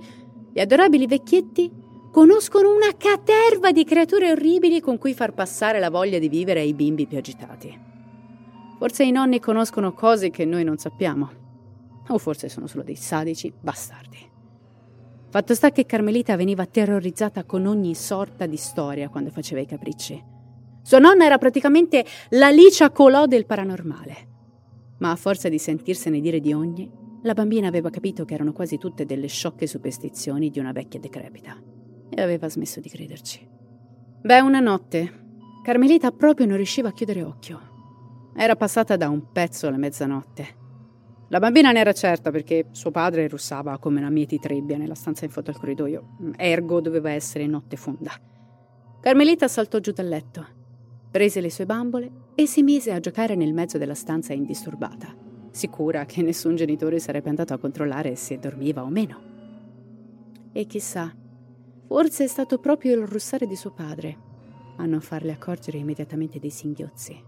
gli 0.54 0.60
adorabili 0.60 1.08
vecchietti 1.08 1.72
conoscono 2.16 2.74
una 2.74 2.94
caterva 2.96 3.74
di 3.74 3.84
creature 3.84 4.32
orribili 4.32 4.80
con 4.80 4.98
cui 4.98 5.14
far 5.14 5.34
passare 5.34 5.80
la 5.80 5.90
voglia 5.90 6.18
di 6.18 6.30
vivere 6.30 6.62
ai 6.62 6.74
bimbi 6.74 7.08
più 7.08 7.18
agitati. 7.18 7.78
Forse 8.78 9.04
i 9.04 9.12
nonni 9.12 9.42
conoscono 9.42 9.92
cose 9.92 10.30
che 10.30 10.46
noi 10.46 10.64
non 10.64 10.78
sappiamo, 10.78 11.30
o 12.08 12.18
forse 12.18 12.48
sono 12.48 12.68
solo 12.68 12.84
dei 12.84 12.96
sadici 12.96 13.52
bastardi. 13.60 14.32
Fatto 15.30 15.54
sta 15.54 15.72
che 15.72 15.86
Carmelita 15.86 16.38
veniva 16.38 16.66
terrorizzata 16.66 17.44
con 17.44 17.66
ogni 17.66 17.94
sorta 17.96 18.46
di 18.46 18.56
storia 18.56 19.10
quando 19.10 19.30
faceva 19.30 19.60
i 19.60 19.66
capricci. 19.66 20.24
Sua 20.84 21.00
nonna 21.00 21.26
era 21.26 21.38
praticamente 21.38 22.06
l'Alicia 22.30 22.92
Colò 22.92 23.26
del 23.26 23.46
paranormale. 23.46 24.16
Ma 25.00 25.12
a 25.12 25.18
forza 25.18 25.50
di 25.50 25.60
sentirsene 25.60 26.22
dire 26.22 26.40
di 26.40 26.54
ogni, 26.54 26.90
la 27.24 27.34
bambina 27.34 27.68
aveva 27.68 27.90
capito 27.90 28.24
che 28.24 28.36
erano 28.36 28.54
quasi 28.54 28.78
tutte 28.78 29.06
delle 29.06 29.28
sciocche 29.28 29.68
superstizioni 29.68 30.50
di 30.50 30.60
una 30.60 30.72
vecchia 30.72 31.02
decrepita 31.02 31.84
e 32.16 32.22
aveva 32.22 32.48
smesso 32.48 32.80
di 32.80 32.90
crederci. 32.90 33.46
Beh, 34.22 34.40
una 34.40 34.62
notte, 34.62 35.24
Carmelita 35.64 36.12
proprio 36.12 36.46
non 36.46 36.56
riusciva 36.56 36.90
a 36.90 36.94
chiudere 36.94 37.22
occhio. 37.22 37.74
Era 38.36 38.56
passata 38.56 38.96
da 38.96 39.10
un 39.10 39.32
pezzo 39.32 39.68
alla 39.68 39.78
mezzanotte 39.78 40.64
la 41.30 41.40
bambina 41.40 41.72
ne 41.72 41.80
era 41.80 41.92
certa 41.92 42.30
perché 42.30 42.68
suo 42.72 42.92
padre 42.92 43.28
russava 43.28 43.80
come 43.80 44.00
una 44.00 44.12
mietitrebbia 44.12 44.78
nella 44.78 44.94
stanza 44.94 45.26
in 45.26 45.32
foto 45.32 45.50
al 45.50 45.58
corridoio, 45.58 46.18
ergo 46.36 46.82
doveva 46.82 47.10
essere 47.10 47.48
notte 47.48 47.78
fonda. 47.78 48.12
Carmelita 49.02 49.48
saltò 49.48 49.80
giù 49.80 49.92
dal 49.92 50.08
letto, 50.08 50.46
prese 51.10 51.42
le 51.42 51.50
sue 51.50 51.66
bambole 51.66 52.12
e 52.36 52.46
si 52.46 52.62
mise 52.62 52.92
a 52.92 53.00
giocare 53.00 53.34
nel 53.34 53.54
mezzo 53.54 53.80
della 53.80 53.96
stanza 53.96 54.34
indisturbata, 54.34 55.16
sicura 55.50 56.06
che 56.06 56.22
nessun 56.22 56.56
genitore 56.56 57.00
sarebbe 57.00 57.30
andato 57.30 57.56
a 57.56 57.58
controllare 57.58 58.16
se 58.16 58.38
dormiva 58.38 58.84
o 58.84 58.90
meno. 58.90 59.34
E 60.52 60.66
chissà, 60.68 61.12
forse 61.88 62.24
è 62.24 62.28
stato 62.28 62.58
proprio 62.60 63.00
il 63.00 63.08
russare 63.08 63.48
di 63.48 63.56
suo 63.56 63.72
padre 63.72 64.18
a 64.78 64.86
non 64.86 65.02
farle 65.02 65.32
accorgere 65.32 65.78
immediatamente 65.78 66.40
dei 66.40 66.50
singhiozzi. 66.50 67.24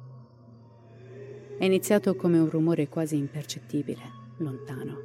È 1.57 1.65
iniziato 1.65 2.15
come 2.15 2.37
un 2.37 2.49
rumore 2.49 2.87
quasi 2.87 3.17
impercettibile, 3.17 4.01
lontano. 4.37 4.97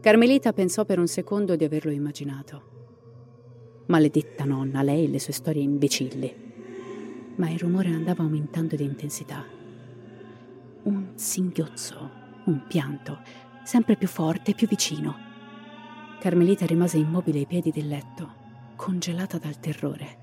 Carmelita 0.00 0.52
pensò 0.52 0.84
per 0.84 0.98
un 0.98 1.06
secondo 1.06 1.56
di 1.56 1.64
averlo 1.64 1.90
immaginato. 1.90 2.72
Maledetta 3.86 4.44
nonna, 4.44 4.82
lei 4.82 5.04
e 5.04 5.08
le 5.08 5.18
sue 5.18 5.32
storie 5.32 5.62
imbecilli. 5.62 6.34
Ma 7.36 7.50
il 7.50 7.58
rumore 7.58 7.88
andava 7.88 8.22
aumentando 8.22 8.76
di 8.76 8.84
intensità. 8.84 9.44
Un 10.84 11.12
singhiozzo, 11.14 12.10
un 12.44 12.64
pianto, 12.66 13.18
sempre 13.64 13.96
più 13.96 14.08
forte 14.08 14.52
e 14.52 14.54
più 14.54 14.66
vicino. 14.68 15.23
Carmelita 16.24 16.64
rimase 16.64 16.96
immobile 16.96 17.40
ai 17.40 17.44
piedi 17.44 17.70
del 17.70 17.86
letto, 17.86 18.32
congelata 18.76 19.36
dal 19.36 19.60
terrore. 19.60 20.16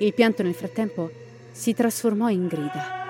Il 0.00 0.12
pianto 0.12 0.42
nel 0.42 0.52
frattempo 0.52 1.10
si 1.52 1.72
trasformò 1.72 2.28
in 2.28 2.46
grida 2.46 3.04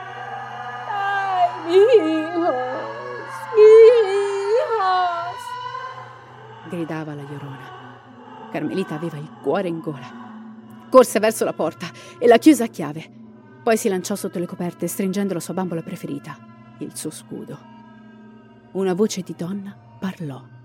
gridava 6.69 7.13
la 7.15 7.23
Llorona. 7.23 8.49
Carmelita 8.53 8.95
aveva 8.95 9.17
il 9.17 9.29
cuore 9.43 9.67
in 9.67 9.81
gola. 9.81 10.87
Corse 10.89 11.19
verso 11.19 11.45
la 11.45 11.55
porta 11.55 11.89
e 12.21 12.29
la 12.29 12.39
chiuse 12.39 12.63
a 12.63 12.69
chiave. 12.69 13.05
Poi 13.65 13.77
si 13.77 13.89
lanciò 13.89 14.15
sotto 14.15 14.39
le 14.39 14.47
coperte 14.47 14.87
stringendo 14.87 15.35
la 15.35 15.41
sua 15.41 15.55
bambola 15.55 15.83
preferita, 15.83 16.39
il 16.79 16.95
suo 16.95 17.11
scudo. 17.11 17.59
Una 18.75 18.95
voce 18.95 19.23
di 19.23 19.35
donna 19.37 19.77
parlò. 19.99 20.56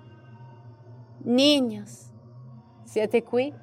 Niños, 1.24 2.12
siete 2.84 3.22
qui? 3.24 3.54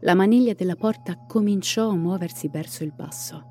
La 0.00 0.14
maniglia 0.14 0.54
della 0.54 0.76
porta 0.76 1.16
cominciò 1.26 1.90
a 1.90 1.96
muoversi 1.96 2.48
verso 2.48 2.82
il 2.84 2.92
basso. 2.92 3.44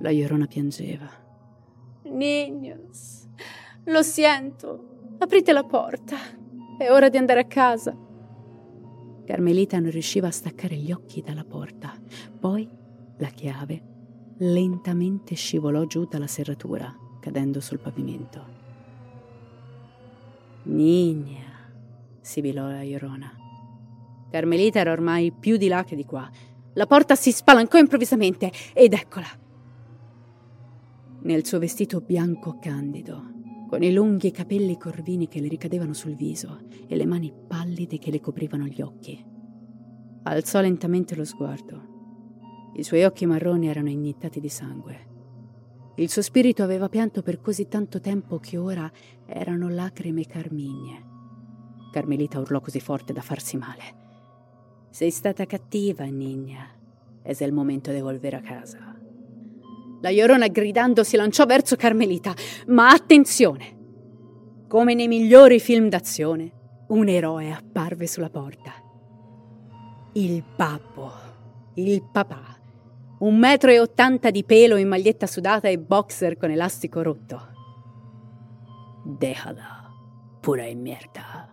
La 0.00 0.10
Llorona 0.10 0.46
piangeva. 0.46 1.08
Niños, 2.04 3.28
lo 3.84 4.02
sento. 4.02 5.16
Aprite 5.18 5.52
la 5.52 5.64
porta. 5.64 6.16
È 6.76 6.90
ora 6.90 7.08
di 7.08 7.16
andare 7.16 7.40
a 7.40 7.46
casa. 7.46 7.96
Carmelita 9.24 9.78
non 9.78 9.90
riusciva 9.90 10.28
a 10.28 10.32
staccare 10.32 10.76
gli 10.76 10.92
occhi 10.92 11.22
dalla 11.22 11.44
porta. 11.44 11.94
Poi 12.38 12.68
la 13.18 13.28
chiave 13.28 13.82
lentamente 14.38 15.34
scivolò 15.34 15.84
giù 15.84 16.04
dalla 16.04 16.26
serratura, 16.26 16.94
cadendo 17.20 17.60
sul 17.60 17.78
pavimento. 17.78 18.58
Nigna, 20.64 21.49
sibilò 22.20 22.68
la 22.68 22.82
Iorona. 22.82 23.32
Carmelita 24.30 24.78
era 24.78 24.92
ormai 24.92 25.32
più 25.32 25.56
di 25.56 25.68
là 25.68 25.84
che 25.84 25.96
di 25.96 26.04
qua. 26.04 26.28
La 26.74 26.86
porta 26.86 27.14
si 27.14 27.32
spalancò 27.32 27.78
improvvisamente 27.78 28.52
ed 28.72 28.92
eccola 28.92 29.26
nel 31.22 31.44
suo 31.44 31.58
vestito 31.58 32.00
bianco 32.00 32.58
candido, 32.58 33.66
con 33.68 33.82
i 33.82 33.92
lunghi 33.92 34.30
capelli 34.30 34.78
corvini 34.78 35.28
che 35.28 35.40
le 35.40 35.48
ricadevano 35.48 35.92
sul 35.92 36.14
viso 36.14 36.60
e 36.86 36.96
le 36.96 37.04
mani 37.04 37.32
pallide 37.46 37.98
che 37.98 38.10
le 38.10 38.20
coprivano 38.20 38.66
gli 38.66 38.80
occhi. 38.80 39.22
Alzò 40.22 40.60
lentamente 40.60 41.14
lo 41.14 41.24
sguardo. 41.24 41.88
I 42.74 42.82
suoi 42.82 43.04
occhi 43.04 43.26
marroni 43.26 43.68
erano 43.68 43.90
iniettati 43.90 44.40
di 44.40 44.48
sangue. 44.48 45.08
Il 45.96 46.08
suo 46.08 46.22
spirito 46.22 46.62
aveva 46.62 46.88
pianto 46.88 47.20
per 47.20 47.40
così 47.40 47.68
tanto 47.68 48.00
tempo 48.00 48.38
che 48.38 48.56
ora 48.56 48.90
erano 49.26 49.68
lacrime 49.68 50.24
carmigne. 50.24 51.09
Carmelita 51.90 52.38
urlò 52.38 52.60
così 52.60 52.80
forte 52.80 53.12
da 53.12 53.20
farsi 53.20 53.56
male. 53.56 53.82
Sei 54.90 55.10
stata 55.10 55.46
cattiva, 55.46 56.04
Nigna. 56.04 56.66
Es 57.22 57.40
il 57.40 57.52
momento 57.52 57.92
di 57.92 58.00
volvere 58.00 58.36
a 58.36 58.40
casa. 58.40 58.96
La 60.00 60.10
Llorona 60.10 60.48
gridando 60.48 61.04
si 61.04 61.16
lanciò 61.16 61.44
verso 61.44 61.76
Carmelita, 61.76 62.34
ma 62.68 62.90
attenzione! 62.90 63.78
Come 64.66 64.94
nei 64.94 65.08
migliori 65.08 65.60
film 65.60 65.88
d'azione, 65.88 66.52
un 66.88 67.08
eroe 67.08 67.52
apparve 67.52 68.06
sulla 68.06 68.30
porta. 68.30 68.72
Il 70.12 70.42
babbo, 70.56 71.12
il 71.74 72.02
papà, 72.10 72.56
un 73.18 73.38
metro 73.38 73.70
e 73.70 73.78
ottanta 73.78 74.30
di 74.30 74.44
pelo 74.44 74.76
in 74.76 74.88
maglietta 74.88 75.26
sudata 75.26 75.68
e 75.68 75.78
boxer 75.78 76.36
con 76.36 76.50
elastico 76.50 77.02
rotto. 77.02 77.48
Déjala, 79.04 79.92
pura 80.40 80.64
e 80.64 80.74
merda. 80.74 81.49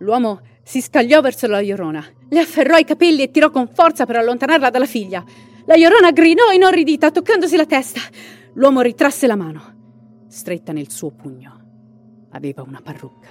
L'uomo 0.00 0.40
si 0.62 0.80
scagliò 0.80 1.20
verso 1.20 1.46
la 1.46 1.60
Llorona, 1.60 2.04
le 2.28 2.38
afferrò 2.38 2.76
i 2.76 2.84
capelli 2.84 3.22
e 3.22 3.30
tirò 3.30 3.50
con 3.50 3.68
forza 3.68 4.06
per 4.06 4.16
allontanarla 4.16 4.70
dalla 4.70 4.86
figlia. 4.86 5.22
La 5.66 5.76
Llorona 5.76 6.10
grinò 6.10 6.50
inorridita, 6.52 7.10
toccandosi 7.10 7.56
la 7.56 7.66
testa. 7.66 8.00
L'uomo 8.54 8.80
ritrasse 8.80 9.26
la 9.26 9.36
mano, 9.36 10.24
stretta 10.28 10.72
nel 10.72 10.90
suo 10.90 11.10
pugno. 11.10 12.28
Aveva 12.30 12.62
una 12.62 12.80
parrucca. 12.82 13.28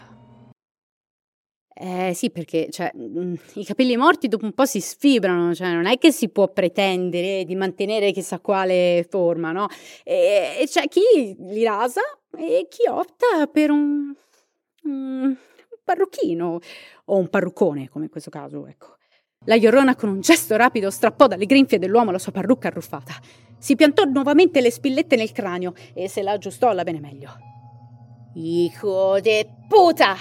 Eh 1.82 2.13
sì, 2.13 2.29
perché 2.29 2.67
cioè, 2.69 2.91
mm, 2.95 3.34
i 3.55 3.65
capelli 3.65 3.95
morti 3.95 4.27
dopo 4.27 4.45
un 4.45 4.53
po' 4.53 4.65
si 4.65 4.82
sfibrano, 4.82 5.55
cioè 5.55 5.71
non 5.71 5.88
è 5.88 5.97
che 5.97 6.12
si 6.12 6.29
può 6.29 6.49
pretendere 6.49 7.45
di 7.45 7.55
mantenere 7.55 8.12
chissà 8.12 8.39
quale 8.39 9.08
forma, 9.10 9.53
no? 9.53 9.67
E, 10.03 10.58
e 10.60 10.65
c'è 10.67 10.88
chi 10.89 11.36
li 11.39 11.63
rasa 11.63 12.01
e 12.38 12.67
chi 12.69 12.88
opta 12.89 13.47
per 13.47 13.71
un, 13.71 14.13
un 14.84 15.36
parrucchino 15.89 16.60
o 17.06 17.17
un 17.17 17.30
parruccone, 17.30 17.89
come 17.89 18.06
in 18.06 18.12
questo 18.12 18.30
caso, 18.30 18.67
ecco. 18.67 18.97
La 19.45 19.56
Llorona 19.56 19.95
con 19.95 20.10
un 20.10 20.19
gesto 20.19 20.56
rapido 20.56 20.91
strappò 20.91 21.25
dalle 21.25 21.45
grinfie 21.45 21.80
dell'uomo 21.80 22.12
la 22.12 22.19
sua 22.19 22.32
parrucca 22.32 22.67
arruffata. 22.67 23.13
Si 23.58 23.75
piantò 23.75 24.04
nuovamente 24.04 24.62
le 24.62 24.69
spillette 24.69 25.15
nel 25.15 25.32
cranio 25.32 25.73
e 25.93 26.08
se 26.08 26.21
la 26.21 26.34
aggiustò 26.34 26.69
alla 26.69 26.84
bene 26.84 26.99
meglio. 26.99 27.30
Hijo 28.36 29.19
de 29.19 29.47
puta! 29.67 30.15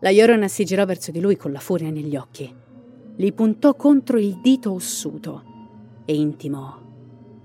La 0.00 0.10
Llorona 0.10 0.48
si 0.48 0.64
girò 0.64 0.84
verso 0.84 1.12
di 1.12 1.20
lui 1.20 1.36
con 1.36 1.52
la 1.52 1.60
furia 1.60 1.90
negli 1.90 2.16
occhi. 2.16 2.52
Gli 3.14 3.32
puntò 3.32 3.74
contro 3.74 4.18
il 4.18 4.40
dito 4.40 4.72
ossuto 4.72 5.44
e 6.04 6.14
intimò. 6.14 6.76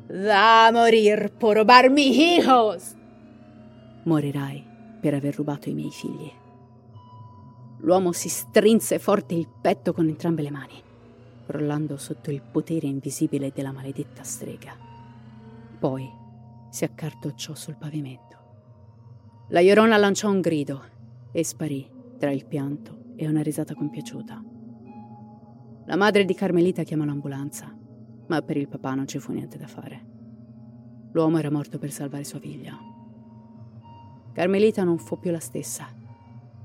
Va 0.07 0.65
a 0.65 0.71
morir 0.71 1.33
por 1.37 1.57
robarmi 1.57 2.35
hijos! 2.35 2.95
Morirai 4.05 4.70
per 5.01 5.13
aver 5.15 5.35
rubato 5.35 5.67
i 5.67 5.73
miei 5.73 5.91
figli. 5.91 6.31
L'uomo 7.79 8.11
si 8.11 8.29
strinse 8.29 8.99
forte 8.99 9.33
il 9.33 9.49
petto 9.49 9.91
con 9.91 10.07
entrambe 10.07 10.43
le 10.43 10.51
mani, 10.51 10.81
crollando 11.45 11.97
sotto 11.97 12.29
il 12.29 12.41
potere 12.41 12.85
invisibile 12.87 13.51
della 13.53 13.71
maledetta 13.71 14.23
strega. 14.23 14.77
Poi 15.79 16.07
si 16.69 16.83
accartocciò 16.83 17.55
sul 17.55 17.75
pavimento. 17.75 18.37
La 19.49 19.61
Llorona 19.61 19.97
lanciò 19.97 20.29
un 20.29 20.39
grido 20.39 20.83
e 21.31 21.43
sparì 21.43 21.89
tra 22.17 22.31
il 22.31 22.45
pianto 22.45 23.13
e 23.15 23.27
una 23.27 23.41
risata 23.41 23.73
compiaciuta. 23.73 24.43
La 25.87 25.95
madre 25.95 26.23
di 26.23 26.35
Carmelita 26.35 26.83
chiamò 26.83 27.03
l'ambulanza, 27.03 27.75
ma 28.27 28.41
per 28.43 28.57
il 28.57 28.67
papà 28.67 28.93
non 28.93 29.07
ci 29.07 29.17
fu 29.17 29.33
niente 29.33 29.57
da 29.57 29.67
fare. 29.67 30.05
L'uomo 31.11 31.39
era 31.39 31.51
morto 31.51 31.79
per 31.79 31.91
salvare 31.91 32.23
sua 32.23 32.39
figlia. 32.39 32.90
Carmelita 34.33 34.83
non 34.83 34.97
fu 34.97 35.19
più 35.19 35.29
la 35.29 35.39
stessa. 35.39 35.93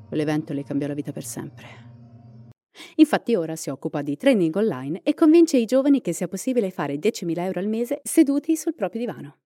Quell'evento 0.06 0.52
le 0.52 0.62
cambiò 0.62 0.86
la 0.86 0.94
vita 0.94 1.10
per 1.10 1.24
sempre. 1.24 1.84
Infatti 2.96 3.34
ora 3.34 3.56
si 3.56 3.70
occupa 3.70 4.02
di 4.02 4.16
training 4.16 4.54
online 4.54 5.00
e 5.02 5.14
convince 5.14 5.56
i 5.56 5.64
giovani 5.64 6.00
che 6.00 6.12
sia 6.12 6.28
possibile 6.28 6.70
fare 6.70 6.94
10.000 6.94 7.38
euro 7.40 7.58
al 7.58 7.66
mese 7.66 8.00
seduti 8.04 8.56
sul 8.56 8.74
proprio 8.74 9.00
divano. 9.00 9.38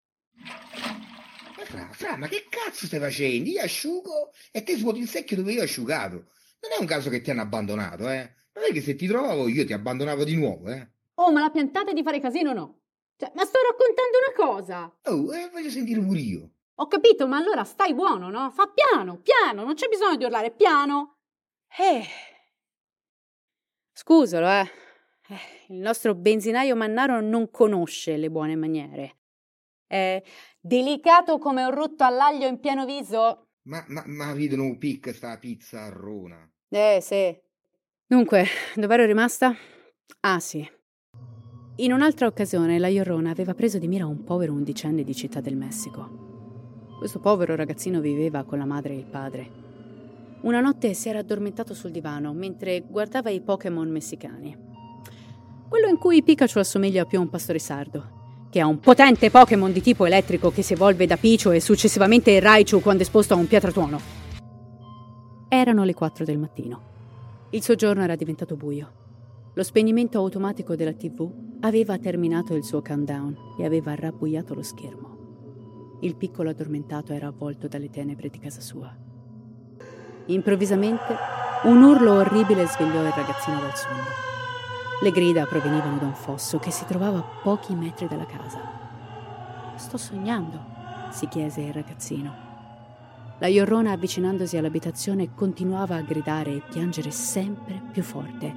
Fra, 1.64 1.88
fra, 1.92 2.16
ma 2.16 2.26
che 2.26 2.46
cazzo 2.48 2.86
stai 2.86 2.98
facendo? 2.98 3.48
Io 3.48 3.62
asciugo 3.62 4.32
e 4.50 4.62
te 4.64 4.76
svuoti 4.76 4.98
il 4.98 5.08
secchio 5.08 5.36
dove 5.36 5.52
io 5.52 5.60
ho 5.60 5.64
asciugato. 5.64 6.16
Non 6.60 6.72
è 6.76 6.80
un 6.80 6.86
caso 6.86 7.08
che 7.08 7.22
ti 7.22 7.30
hanno 7.30 7.42
abbandonato, 7.42 8.08
eh? 8.10 8.34
Non 8.52 8.64
è 8.68 8.72
che 8.72 8.82
se 8.82 8.96
ti 8.96 9.06
trovavo 9.06 9.48
io 9.48 9.64
ti 9.64 9.72
abbandonavo 9.72 10.24
di 10.24 10.36
nuovo, 10.36 10.68
eh? 10.68 10.90
Oh, 11.14 11.32
ma 11.32 11.40
la 11.40 11.50
piantata 11.50 11.92
di 11.92 12.02
fare 12.02 12.20
casino 12.20 12.52
no. 12.52 12.80
Cioè, 13.16 13.32
ma 13.34 13.44
sto 13.44 13.58
raccontando 13.66 14.18
una 14.18 14.54
cosa. 14.54 14.98
Oh, 15.04 15.34
eh, 15.34 15.48
voglio 15.50 15.70
sentire 15.70 16.00
pure 16.00 16.18
io. 16.18 16.50
Ho 16.80 16.86
capito, 16.86 17.26
ma 17.26 17.36
allora 17.36 17.62
stai 17.62 17.92
buono, 17.92 18.30
no? 18.30 18.50
Fa 18.50 18.66
piano, 18.72 19.20
piano, 19.20 19.64
non 19.64 19.74
c'è 19.74 19.86
bisogno 19.88 20.16
di 20.16 20.24
urlare, 20.24 20.50
piano. 20.50 21.18
Eh. 21.76 22.02
Scusalo, 23.92 24.48
eh. 24.48 24.70
eh. 25.28 25.74
Il 25.74 25.80
nostro 25.80 26.14
benzinaio 26.14 26.74
Mannaro 26.74 27.20
non 27.20 27.50
conosce 27.50 28.16
le 28.16 28.30
buone 28.30 28.56
maniere. 28.56 29.18
È 29.86 30.22
delicato 30.58 31.36
come 31.36 31.64
un 31.64 31.70
rutto 31.70 32.04
all'aglio 32.04 32.46
in 32.46 32.60
pieno 32.60 32.86
viso. 32.86 33.48
Ma, 33.68 33.84
ma, 33.88 34.02
ma 34.06 34.32
vedono 34.32 34.62
un 34.62 34.78
pic 34.78 35.12
sta 35.12 35.36
pizza 35.36 35.82
a 35.82 35.90
rona. 35.90 36.50
Eh, 36.70 37.00
sì. 37.02 37.38
Dunque, 38.06 38.46
dove 38.74 38.94
ero 38.94 39.04
rimasta? 39.04 39.54
Ah, 40.20 40.40
sì. 40.40 40.66
In 41.76 41.92
un'altra 41.92 42.26
occasione 42.26 42.78
la 42.78 42.88
Llorona 42.88 43.30
aveva 43.30 43.52
preso 43.52 43.78
di 43.78 43.86
mira 43.86 44.06
un 44.06 44.24
povero 44.24 44.54
undicenne 44.54 45.04
di 45.04 45.14
Città 45.14 45.42
del 45.42 45.56
Messico. 45.56 46.29
Questo 47.00 47.18
povero 47.18 47.56
ragazzino 47.56 47.98
viveva 47.98 48.44
con 48.44 48.58
la 48.58 48.66
madre 48.66 48.92
e 48.92 48.98
il 48.98 49.06
padre. 49.06 49.50
Una 50.42 50.60
notte 50.60 50.92
si 50.92 51.08
era 51.08 51.20
addormentato 51.20 51.72
sul 51.72 51.92
divano 51.92 52.34
mentre 52.34 52.84
guardava 52.86 53.30
i 53.30 53.40
Pokémon 53.40 53.88
messicani. 53.88 54.54
Quello 55.66 55.86
in 55.86 55.96
cui 55.96 56.22
Pikachu 56.22 56.58
assomiglia 56.58 57.06
più 57.06 57.16
a 57.16 57.22
un 57.22 57.30
pastore 57.30 57.58
sardo 57.58 58.18
che 58.50 58.60
ha 58.60 58.66
un 58.66 58.80
potente 58.80 59.30
Pokémon 59.30 59.72
di 59.72 59.80
tipo 59.80 60.04
elettrico 60.04 60.50
che 60.50 60.60
si 60.60 60.74
evolve 60.74 61.06
da 61.06 61.16
Pichu 61.16 61.48
e 61.52 61.60
successivamente 61.60 62.38
Raichu 62.38 62.82
quando 62.82 63.02
esposto 63.02 63.32
a 63.32 63.38
un 63.38 63.46
pietratuono. 63.46 63.98
Erano 65.48 65.84
le 65.84 65.94
4 65.94 66.26
del 66.26 66.36
mattino. 66.36 66.82
Il 67.48 67.62
soggiorno 67.62 68.02
era 68.02 68.14
diventato 68.14 68.56
buio. 68.56 68.92
Lo 69.54 69.62
spegnimento 69.62 70.18
automatico 70.18 70.76
della 70.76 70.92
TV 70.92 71.26
aveva 71.60 71.96
terminato 71.96 72.54
il 72.54 72.62
suo 72.62 72.82
countdown 72.82 73.54
e 73.58 73.64
aveva 73.64 73.94
rabbuiato 73.94 74.52
lo 74.52 74.62
schermo. 74.62 75.19
Il 76.00 76.16
piccolo 76.16 76.50
addormentato 76.50 77.12
era 77.12 77.26
avvolto 77.26 77.68
dalle 77.68 77.90
tenebre 77.90 78.30
di 78.30 78.38
casa 78.38 78.60
sua. 78.60 78.90
Improvvisamente 80.26 81.16
un 81.64 81.82
urlo 81.82 82.12
orribile 82.14 82.66
svegliò 82.66 83.02
il 83.02 83.12
ragazzino 83.12 83.60
dal 83.60 83.76
sonno. 83.76 84.28
Le 85.02 85.10
grida 85.10 85.44
provenivano 85.44 85.98
da 85.98 86.06
un 86.06 86.14
fosso 86.14 86.58
che 86.58 86.70
si 86.70 86.86
trovava 86.86 87.18
a 87.18 87.40
pochi 87.42 87.74
metri 87.74 88.06
dalla 88.06 88.24
casa. 88.24 88.60
Sto 89.76 89.98
sognando, 89.98 90.58
si 91.10 91.28
chiese 91.28 91.60
il 91.60 91.72
ragazzino. 91.74 92.48
La 93.38 93.48
Iorrona, 93.48 93.92
avvicinandosi 93.92 94.56
all'abitazione, 94.56 95.34
continuava 95.34 95.96
a 95.96 96.02
gridare 96.02 96.56
e 96.56 96.62
piangere 96.68 97.10
sempre 97.10 97.82
più 97.92 98.02
forte. 98.02 98.54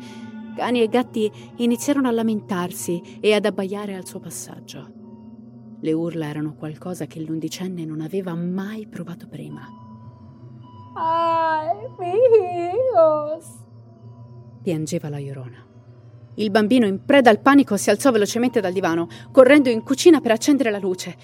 Cani 0.56 0.82
e 0.82 0.88
gatti 0.88 1.32
iniziarono 1.58 2.08
a 2.08 2.12
lamentarsi 2.12 3.19
e 3.19 3.34
ad 3.34 3.45
abbaiare 3.45 3.95
al 3.95 4.06
suo 4.06 4.19
passaggio. 4.19 5.03
Le 5.84 5.91
urla 5.91 6.28
erano 6.28 6.56
qualcosa 6.56 7.08
che 7.08 7.19
l'undicenne 7.19 7.84
non 7.84 8.00
aveva 8.00 8.34
mai 8.36 8.88
provato 8.88 9.28
prima. 9.28 9.67
Ai, 10.96 11.67
hijos! 12.00 13.48
piangeva 14.62 15.10
la 15.10 15.17
Iorona. 15.17 15.62
Il 16.36 16.52
bambino, 16.52 16.86
in 16.86 17.04
preda 17.04 17.30
al 17.30 17.41
panico, 17.41 17.76
si 17.76 17.89
alzò 17.89 18.12
velocemente 18.12 18.62
dal 18.62 18.72
divano, 18.72 19.10
correndo 19.30 19.69
in 19.69 19.84
cucina 19.84 20.22
per 20.22 20.32
accendere 20.32 20.72
la 20.72 20.80
luce. 20.80 21.17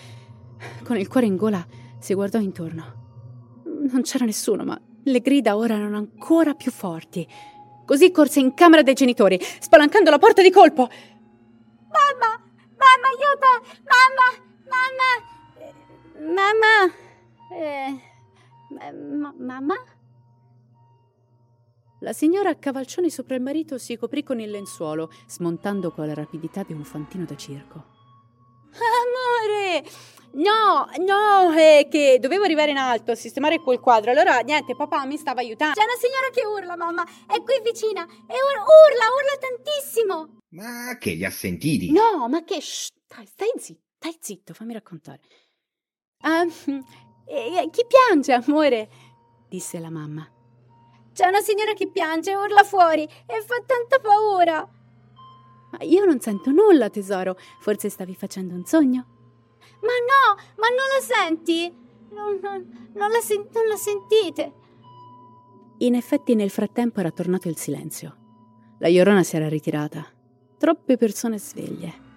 Con 0.83 0.97
il 0.97 1.07
cuore 1.07 1.27
in 1.27 1.37
gola 1.37 1.65
si 1.97 2.13
guardò 2.13 2.37
intorno. 2.39 3.63
Non 3.63 4.01
c'era 4.01 4.25
nessuno, 4.25 4.65
ma 4.65 4.77
le 5.03 5.19
grida 5.21 5.55
ora 5.55 5.75
erano 5.75 5.95
ancora 5.95 6.53
più 6.53 6.69
forti. 6.69 7.25
Così 7.85 8.11
corse 8.11 8.41
in 8.41 8.53
camera 8.53 8.83
dei 8.83 8.93
genitori, 8.93 9.39
spalancando 9.59 10.09
la 10.09 10.19
porta 10.19 10.41
di 10.41 10.51
colpo. 10.51 10.81
Mamma! 10.81 12.43
Mamma, 12.75 13.07
aiuto! 13.07 13.77
Mamma! 13.85 14.48
Mamma! 14.69 16.33
Mamma! 16.33 16.93
Eh, 17.51 18.01
ma- 19.03 19.33
mamma? 19.37 19.75
La 22.01 22.13
signora 22.13 22.57
Cavalcioni 22.57 23.09
sopra 23.09 23.35
il 23.35 23.41
marito 23.41 23.77
si 23.77 23.97
coprì 23.97 24.23
con 24.23 24.39
il 24.39 24.49
lenzuolo, 24.49 25.09
smontando 25.27 25.91
con 25.91 26.07
la 26.07 26.13
rapidità 26.13 26.63
di 26.63 26.73
un 26.73 26.83
fantino 26.83 27.25
da 27.25 27.35
circo. 27.35 27.97
Amore! 28.71 29.83
No, 30.31 30.87
no, 30.99 31.51
è 31.53 31.87
che 31.89 32.19
dovevo 32.21 32.43
arrivare 32.43 32.69
in 32.69 32.77
alto 32.77 33.11
a 33.11 33.15
sistemare 33.15 33.59
quel 33.59 33.79
quadro. 33.79 34.11
Allora, 34.11 34.39
niente, 34.39 34.75
papà 34.75 35.05
mi 35.05 35.17
stava 35.17 35.41
aiutando. 35.41 35.73
C'è 35.73 35.83
una 35.83 35.97
signora 35.99 36.29
che 36.31 36.45
urla, 36.45 36.77
mamma. 36.77 37.03
È 37.03 37.41
qui 37.41 37.59
vicina. 37.63 38.03
E 38.03 38.05
ur- 38.05 38.63
urla, 38.63 39.05
urla 39.17 39.37
tantissimo. 39.39 40.37
Ma 40.49 40.97
che 40.99 41.13
li 41.13 41.25
ha 41.25 41.31
sentiti? 41.31 41.91
No, 41.91 42.27
ma 42.29 42.43
che... 42.43 42.61
Shh, 42.61 42.89
stai, 43.05 43.25
stai 43.25 43.51
zitto, 43.57 43.88
stai 43.99 44.17
zitto, 44.21 44.53
fammi 44.53 44.71
raccontare. 44.71 45.19
Ah, 46.21 46.43
eh, 47.27 47.69
chi 47.69 47.85
piange, 47.85 48.31
amore? 48.31 48.89
disse 49.49 49.77
la 49.79 49.89
mamma. 49.89 50.25
C'è 51.11 51.27
una 51.27 51.41
signora 51.41 51.73
che 51.73 51.89
piange, 51.89 52.33
urla 52.33 52.63
fuori 52.63 53.03
e 53.03 53.41
fa 53.41 53.61
tanta 53.65 53.99
paura. 53.99 54.67
Ma 55.71 55.77
io 55.81 56.05
non 56.05 56.21
sento 56.21 56.49
nulla, 56.51 56.89
tesoro. 56.89 57.37
Forse 57.59 57.89
stavi 57.89 58.15
facendo 58.15 58.55
un 58.55 58.63
sogno? 58.63 59.05
Ma 59.81 59.91
no, 60.07 60.41
ma 60.55 60.67
non 60.69 60.87
la 60.95 61.01
senti? 61.01 61.69
Non, 62.11 62.39
non, 62.41 62.91
non, 62.93 63.11
la, 63.11 63.19
sen- 63.19 63.49
non 63.51 63.67
la 63.67 63.75
sentite? 63.75 64.53
In 65.79 65.95
effetti 65.95 66.35
nel 66.35 66.49
frattempo 66.49 67.01
era 67.01 67.11
tornato 67.11 67.49
il 67.49 67.57
silenzio. 67.57 68.15
La 68.79 68.87
Iorona 68.87 69.23
si 69.23 69.35
era 69.35 69.49
ritirata. 69.49 70.05
Troppe 70.57 70.95
persone 70.95 71.37
sveglie. 71.37 72.07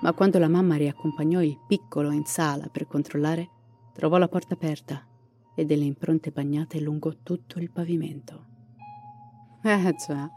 Ma 0.00 0.12
quando 0.12 0.38
la 0.38 0.48
mamma 0.48 0.76
riaccompagnò 0.76 1.42
il 1.42 1.58
piccolo 1.66 2.10
in 2.10 2.24
sala 2.24 2.68
per 2.68 2.86
controllare, 2.86 3.48
trovò 3.92 4.18
la 4.18 4.28
porta 4.28 4.54
aperta 4.54 5.06
e 5.54 5.64
delle 5.64 5.84
impronte 5.84 6.30
bagnate 6.30 6.80
lungo 6.80 7.22
tutto 7.22 7.58
il 7.58 7.70
pavimento. 7.70 8.44
Eh 9.62 9.94
già, 9.96 10.30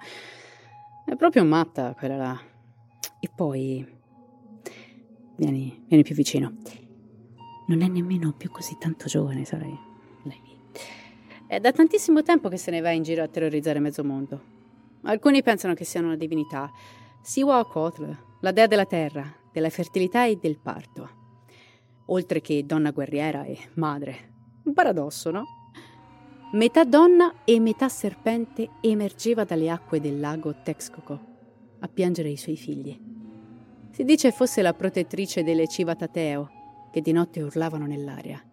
è 1.06 1.16
proprio 1.16 1.44
matta 1.44 1.94
quella 1.94 2.16
là. 2.16 2.40
E 3.20 3.30
poi... 3.36 3.98
Vieni, 5.36 5.86
vieni 5.88 6.04
più 6.04 6.16
vicino. 6.16 6.54
Non 7.68 7.82
è 7.82 7.88
nemmeno 7.88 8.34
più 8.34 8.50
così 8.50 8.78
tanto 8.80 9.08
giovane, 9.08 9.46
sai. 9.46 9.78
Lei. 10.24 10.42
È 11.48 11.60
da 11.60 11.72
tantissimo 11.72 12.24
tempo 12.24 12.50
che 12.50 12.58
se 12.58 12.72
ne 12.72 12.82
va 12.82 12.92
in 12.92 13.04
giro 13.04 13.24
a 13.24 13.28
terrorizzare 13.28 13.80
mezzo 13.80 14.04
mondo. 14.04 14.42
Alcuni 15.04 15.44
pensano 15.44 15.74
che 15.74 15.84
sia 15.84 16.02
una 16.02 16.16
divinità. 16.16 16.72
Siwa 17.22 17.64
Kotl, 17.66 18.18
la 18.42 18.52
dea 18.52 18.68
della 18.68 18.86
terra, 18.86 19.39
della 19.52 19.70
fertilità 19.70 20.26
e 20.26 20.38
del 20.38 20.60
parto. 20.60 21.18
Oltre 22.08 22.42
che 22.42 22.66
donna 22.66 22.92
guerriera 22.92 23.44
e 23.44 23.58
madre. 23.76 24.34
Un 24.64 24.74
paradosso, 24.74 25.32
no? 25.32 25.46
Metà 26.52 26.84
donna 26.84 27.44
e 27.44 27.60
metà 27.60 27.88
serpente 27.90 28.70
emergeva 28.82 29.44
dalle 29.44 29.70
acque 29.70 30.00
del 30.00 30.20
lago 30.20 30.62
Texcoco 30.64 31.20
a 31.80 31.88
piangere 31.88 32.30
i 32.30 32.38
suoi 32.38 32.58
figli. 32.58 33.00
Si 33.92 34.04
dice 34.04 34.32
fosse 34.32 34.62
la 34.62 34.74
protettrice 34.74 35.44
delle 35.44 35.68
Civatateo 35.68 36.50
che 36.92 37.02
di 37.02 37.12
notte 37.12 37.42
urlavano 37.42 37.86
nell'aria. 37.86 38.44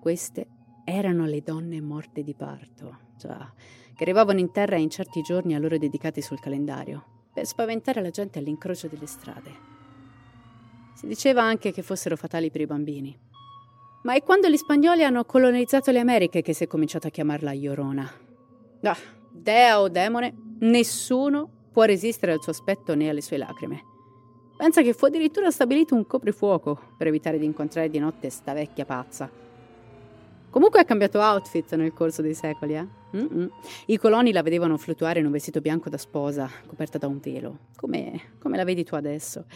Queste 0.00 0.46
erano 0.84 1.24
le 1.24 1.40
donne 1.40 1.80
morte 1.80 2.22
di 2.22 2.34
parto, 2.34 2.98
già, 3.16 3.52
che 3.94 4.02
arrivavano 4.02 4.40
in 4.40 4.52
terra 4.52 4.76
in 4.76 4.90
certi 4.90 5.22
giorni 5.22 5.54
a 5.54 5.58
loro 5.58 5.78
dedicati 5.78 6.20
sul 6.20 6.40
calendario, 6.40 7.28
per 7.32 7.46
spaventare 7.46 8.02
la 8.02 8.10
gente 8.10 8.38
all'incrocio 8.38 8.86
delle 8.86 9.06
strade. 9.06 9.73
Si 10.94 11.06
diceva 11.06 11.42
anche 11.42 11.72
che 11.72 11.82
fossero 11.82 12.16
fatali 12.16 12.50
per 12.50 12.60
i 12.60 12.66
bambini. 12.66 13.18
Ma 14.02 14.14
è 14.14 14.22
quando 14.22 14.48
gli 14.48 14.56
spagnoli 14.56 15.02
hanno 15.02 15.24
colonizzato 15.24 15.90
le 15.90 15.98
Americhe 15.98 16.42
che 16.42 16.52
si 16.52 16.64
è 16.64 16.66
cominciato 16.66 17.06
a 17.06 17.10
chiamarla 17.10 17.52
Iorona. 17.52 18.10
Ah, 18.82 18.96
dea 19.30 19.80
o 19.80 19.88
demone, 19.88 20.34
nessuno 20.60 21.48
può 21.72 21.84
resistere 21.84 22.32
al 22.32 22.42
suo 22.42 22.52
aspetto 22.52 22.94
né 22.94 23.08
alle 23.08 23.22
sue 23.22 23.38
lacrime. 23.38 23.82
Pensa 24.56 24.82
che 24.82 24.92
fu 24.92 25.06
addirittura 25.06 25.50
stabilito 25.50 25.94
un 25.94 26.06
coprifuoco 26.06 26.78
per 26.96 27.08
evitare 27.08 27.38
di 27.38 27.44
incontrare 27.44 27.90
di 27.90 27.98
notte 27.98 28.30
sta 28.30 28.52
vecchia 28.52 28.84
pazza. 28.84 29.28
Comunque 30.50 30.78
ha 30.78 30.84
cambiato 30.84 31.18
outfit 31.18 31.74
nel 31.74 31.92
corso 31.92 32.22
dei 32.22 32.34
secoli, 32.34 32.76
eh? 32.76 32.86
Mm-mm. 33.16 33.50
I 33.86 33.96
coloni 33.96 34.30
la 34.30 34.42
vedevano 34.42 34.76
fluttuare 34.76 35.18
in 35.18 35.26
un 35.26 35.32
vestito 35.32 35.60
bianco 35.60 35.90
da 35.90 35.98
sposa, 35.98 36.48
coperta 36.66 36.98
da 36.98 37.08
un 37.08 37.18
velo, 37.18 37.58
come, 37.74 38.20
come 38.38 38.56
la 38.56 38.62
vedi 38.62 38.84
tu 38.84 38.94
adesso. 38.94 39.46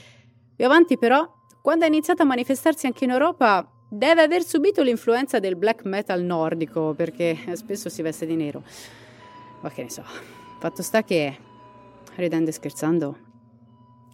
Più 0.59 0.67
avanti, 0.67 0.99
però, 0.99 1.25
quando 1.63 1.85
ha 1.85 1.87
iniziato 1.87 2.23
a 2.23 2.25
manifestarsi 2.25 2.87
anche 2.87 3.05
in 3.05 3.11
Europa, 3.11 3.65
deve 3.89 4.23
aver 4.23 4.43
subito 4.43 4.83
l'influenza 4.83 5.39
del 5.39 5.55
black 5.55 5.85
metal 5.85 6.21
nordico, 6.21 6.95
perché 6.95 7.39
spesso 7.53 7.89
si 7.89 8.03
veste 8.03 8.27
di 8.27 8.35
nero. 8.35 8.65
Ma 9.61 9.71
che 9.71 9.85
ne 9.85 9.89
so. 9.89 10.03
Fatto 10.59 10.83
sta 10.83 11.05
che, 11.05 11.39
ridendo 12.17 12.51
e 12.51 12.53
scherzando, 12.53 13.19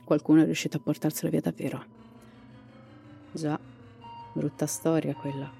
qualcuno 0.04 0.42
è 0.42 0.44
riuscito 0.44 0.76
a 0.76 0.80
portarsela 0.80 1.30
via 1.30 1.40
davvero. 1.40 1.82
Già, 3.32 3.58
brutta 4.34 4.66
storia 4.66 5.14
quella. 5.14 5.50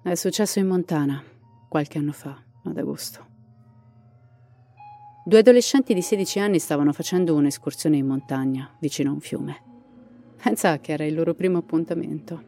È 0.00 0.14
successo 0.14 0.58
in 0.60 0.66
Montana, 0.66 1.22
qualche 1.68 1.98
anno 1.98 2.12
fa, 2.12 2.42
ad 2.64 2.78
agosto. 2.78 3.33
Due 5.26 5.38
adolescenti 5.38 5.94
di 5.94 6.02
16 6.02 6.38
anni 6.38 6.58
stavano 6.58 6.92
facendo 6.92 7.34
un'escursione 7.34 7.96
in 7.96 8.04
montagna, 8.04 8.70
vicino 8.78 9.08
a 9.08 9.14
un 9.14 9.20
fiume. 9.20 9.62
Pensa 10.42 10.78
che 10.80 10.92
era 10.92 11.06
il 11.06 11.14
loro 11.14 11.32
primo 11.32 11.56
appuntamento. 11.56 12.42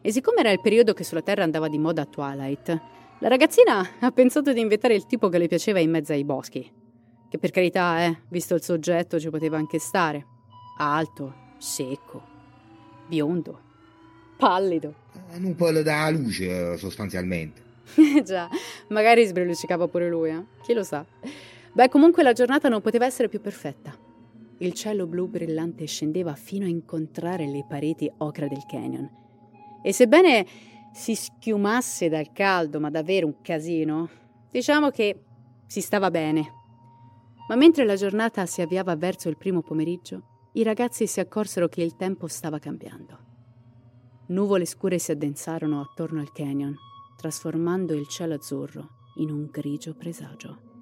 E 0.00 0.10
siccome 0.10 0.40
era 0.40 0.50
il 0.50 0.60
periodo 0.60 0.92
che 0.92 1.04
sulla 1.04 1.22
Terra 1.22 1.44
andava 1.44 1.68
di 1.68 1.78
moda 1.78 2.04
Twilight, 2.04 2.80
la 3.20 3.28
ragazzina 3.28 3.88
ha 4.00 4.10
pensato 4.10 4.52
di 4.52 4.58
invitare 4.58 4.96
il 4.96 5.06
tipo 5.06 5.28
che 5.28 5.38
le 5.38 5.46
piaceva 5.46 5.78
in 5.78 5.90
mezzo 5.90 6.10
ai 6.10 6.24
boschi. 6.24 6.68
Che 7.28 7.38
per 7.38 7.52
carità, 7.52 8.02
eh, 8.02 8.22
visto 8.28 8.56
il 8.56 8.62
soggetto, 8.62 9.20
ci 9.20 9.30
poteva 9.30 9.56
anche 9.56 9.78
stare. 9.78 10.26
Alto, 10.78 11.52
secco, 11.58 12.22
biondo, 13.06 13.60
pallido. 14.36 14.94
Eh, 15.30 15.38
non 15.38 15.54
può 15.54 15.70
dare 15.70 16.16
luce, 16.16 16.76
sostanzialmente. 16.76 17.62
Già, 18.24 18.48
magari 18.88 19.24
sbrilluccicava 19.24 19.86
pure 19.86 20.08
lui, 20.08 20.30
eh? 20.30 20.44
Chi 20.64 20.72
lo 20.72 20.82
sa. 20.82 21.06
Beh, 21.74 21.88
comunque 21.88 22.22
la 22.22 22.32
giornata 22.32 22.68
non 22.68 22.80
poteva 22.80 23.04
essere 23.04 23.28
più 23.28 23.40
perfetta. 23.40 23.92
Il 24.58 24.74
cielo 24.74 25.08
blu 25.08 25.26
brillante 25.26 25.86
scendeva 25.86 26.36
fino 26.36 26.66
a 26.66 26.68
incontrare 26.68 27.48
le 27.48 27.64
pareti 27.68 28.08
ocra 28.18 28.46
del 28.46 28.64
canyon. 28.64 29.10
E 29.82 29.92
sebbene 29.92 30.46
si 30.92 31.16
schiumasse 31.16 32.08
dal 32.08 32.30
caldo, 32.30 32.78
ma 32.78 32.90
davvero 32.90 33.26
un 33.26 33.40
casino, 33.42 34.08
diciamo 34.52 34.90
che 34.90 35.18
si 35.66 35.80
stava 35.80 36.12
bene. 36.12 36.52
Ma 37.48 37.56
mentre 37.56 37.84
la 37.84 37.96
giornata 37.96 38.46
si 38.46 38.62
avviava 38.62 38.94
verso 38.94 39.28
il 39.28 39.36
primo 39.36 39.60
pomeriggio, 39.60 40.50
i 40.52 40.62
ragazzi 40.62 41.08
si 41.08 41.18
accorsero 41.18 41.66
che 41.66 41.82
il 41.82 41.96
tempo 41.96 42.28
stava 42.28 42.60
cambiando. 42.60 43.18
Nuvole 44.28 44.64
scure 44.64 45.00
si 45.00 45.10
addensarono 45.10 45.80
attorno 45.80 46.20
al 46.20 46.30
canyon, 46.30 46.76
trasformando 47.16 47.94
il 47.94 48.06
cielo 48.06 48.34
azzurro 48.34 48.88
in 49.16 49.30
un 49.30 49.48
grigio 49.50 49.94
presagio. 49.94 50.73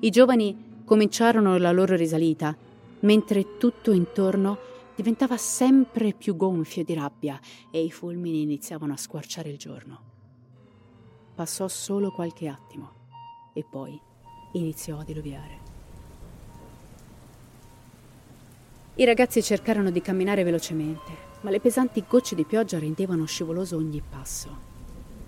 I 0.00 0.10
giovani 0.10 0.82
cominciarono 0.84 1.58
la 1.58 1.72
loro 1.72 1.96
risalita, 1.96 2.56
mentre 3.00 3.56
tutto 3.58 3.90
intorno 3.90 4.56
diventava 4.94 5.36
sempre 5.36 6.12
più 6.12 6.36
gonfio 6.36 6.84
di 6.84 6.94
rabbia 6.94 7.40
e 7.72 7.82
i 7.82 7.90
fulmini 7.90 8.42
iniziavano 8.42 8.92
a 8.92 8.96
squarciare 8.96 9.50
il 9.50 9.58
giorno. 9.58 10.00
Passò 11.34 11.66
solo 11.66 12.12
qualche 12.12 12.46
attimo 12.46 12.92
e 13.52 13.64
poi 13.68 14.00
iniziò 14.52 15.00
a 15.00 15.04
diluviare. 15.04 15.58
I 18.94 19.04
ragazzi 19.04 19.42
cercarono 19.42 19.90
di 19.90 20.00
camminare 20.00 20.44
velocemente, 20.44 21.10
ma 21.40 21.50
le 21.50 21.58
pesanti 21.58 22.04
gocce 22.08 22.36
di 22.36 22.44
pioggia 22.44 22.78
rendevano 22.78 23.24
scivoloso 23.24 23.76
ogni 23.76 24.00
passo. 24.08 24.56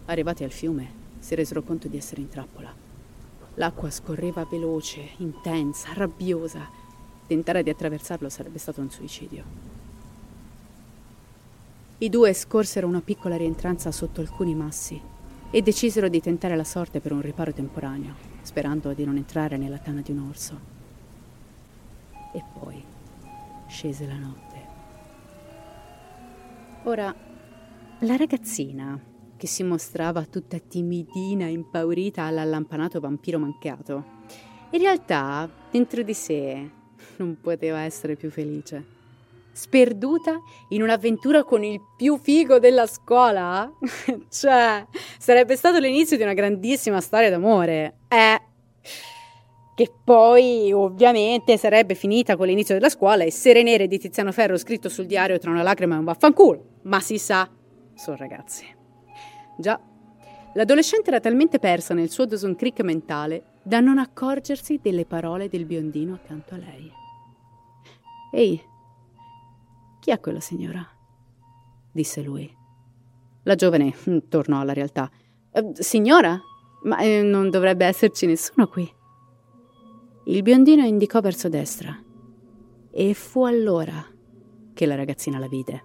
Arrivati 0.07 0.45
al 0.45 0.53
fiume, 0.53 0.93
si 1.19 1.35
resero 1.35 1.63
conto 1.63 1.89
di 1.89 1.97
essere 1.97 2.21
in 2.21 2.29
trappola. 2.29 2.90
L'acqua 3.61 3.91
scorreva 3.91 4.47
veloce, 4.47 5.11
intensa, 5.19 5.93
rabbiosa. 5.93 6.67
Tentare 7.27 7.63
di 7.63 7.69
attraversarlo 7.69 8.31
sarebbe 8.31 8.57
stato 8.57 8.81
un 8.81 8.91
suicidio. 8.91 9.45
I 11.99 12.09
due 12.09 12.33
scorsero 12.33 12.87
una 12.87 13.03
piccola 13.03 13.37
rientranza 13.37 13.93
sotto 13.93 14.23
alcuni 14.23 14.55
massi 14.55 14.99
e 15.51 15.61
decisero 15.61 16.09
di 16.09 16.23
tentare 16.23 16.57
la 16.57 16.65
sorte 16.65 17.01
per 17.01 17.13
un 17.13 17.21
riparo 17.21 17.53
temporaneo, 17.53 18.15
sperando 18.41 18.95
di 18.95 19.05
non 19.05 19.19
entrare 19.19 19.59
nella 19.59 19.79
tana 19.79 20.01
di 20.01 20.13
un 20.13 20.27
orso. 20.27 20.59
E 22.33 22.43
poi 22.59 22.83
scese 23.69 24.07
la 24.07 24.17
notte. 24.17 24.67
Ora, 26.85 27.15
la 27.99 28.17
ragazzina, 28.17 28.99
che 29.41 29.47
si 29.47 29.63
mostrava 29.63 30.27
tutta 30.27 30.59
timidina 30.59 31.47
e 31.47 31.53
impaurita 31.53 32.25
all'allampanato 32.25 33.01
vampiro 33.01 33.39
mancato, 33.39 34.05
in 34.73 34.81
realtà, 34.81 35.49
dentro 35.71 36.03
di 36.03 36.13
sé, 36.13 36.69
non 37.17 37.39
poteva 37.41 37.81
essere 37.81 38.17
più 38.17 38.31
felice. 38.31 38.99
Sperduta 39.51 40.39
in 40.69 40.83
un'avventura 40.83 41.43
con 41.45 41.65
il 41.65 41.81
più 41.97 42.19
figo 42.19 42.59
della 42.59 42.87
scuola? 42.87 43.73
cioè, 44.29 44.87
sarebbe 45.19 45.57
stato 45.57 45.79
l'inizio 45.79 46.19
di 46.19 46.23
una 46.23 46.35
grandissima 46.35 47.01
storia 47.01 47.31
d'amore. 47.31 48.01
Eh 48.09 48.41
che 49.75 49.91
poi 50.05 50.71
ovviamente 50.71 51.57
sarebbe 51.57 51.95
finita 51.95 52.37
con 52.37 52.47
l'inizio 52.47 52.75
della 52.75 52.91
scuola 52.91 53.25
e 53.25 53.31
Sere 53.31 53.63
Nere 53.63 53.87
di 53.87 53.99
Tiziano 53.99 54.33
Ferro 54.33 54.59
scritto 54.59 54.91
sul 54.91 55.07
diario 55.07 55.39
tra 55.39 55.51
una 55.51 55.63
lacrima 55.63 55.95
e 55.95 55.99
un 55.99 56.05
vaffanculo. 56.05 56.65
Ma 56.83 57.01
si 57.01 57.17
sa, 57.17 57.49
sono 57.95 58.17
ragazzi. 58.17 58.80
Già, 59.61 59.79
l'adolescente 60.55 61.11
era 61.11 61.21
talmente 61.21 61.59
persa 61.59 61.95
nel 61.95 62.11
suo 62.11 62.25
Dawson 62.25 62.57
Creek 62.57 62.81
mentale 62.81 63.59
da 63.63 63.81
non 63.81 63.99
accorgersi 63.99 64.81
delle 64.83 65.05
parole 65.05 65.49
del 65.49 65.67
biondino 65.67 66.15
accanto 66.15 66.55
a 66.55 66.59
lei. 66.59 66.91
Ehi, 68.33 68.61
chi 70.01 70.11
è 70.11 70.19
quella 70.19 70.41
signora? 70.41 70.87
disse 71.93 72.23
lui. 72.23 72.51
La 73.43 73.55
giovane 73.55 73.95
mm, 74.09 74.19
tornò 74.29 74.61
alla 74.61 74.73
realtà. 74.73 75.11
Eh, 75.51 75.73
signora? 75.75 76.41
Ma 76.85 76.99
eh, 76.99 77.23
non 77.23 77.51
dovrebbe 77.51 77.85
esserci 77.85 78.27
nessuno 78.27 78.69
qui. 78.69 78.91
Il 80.27 80.43
biondino 80.43 80.85
indicò 80.85 81.21
verso 81.21 81.49
destra 81.49 81.97
e 82.91 83.15
fu 83.15 83.45
allora 83.45 84.05
che 84.73 84.87
la 84.87 84.95
ragazzina 84.95 85.39
la 85.39 85.49
vide. 85.49 85.85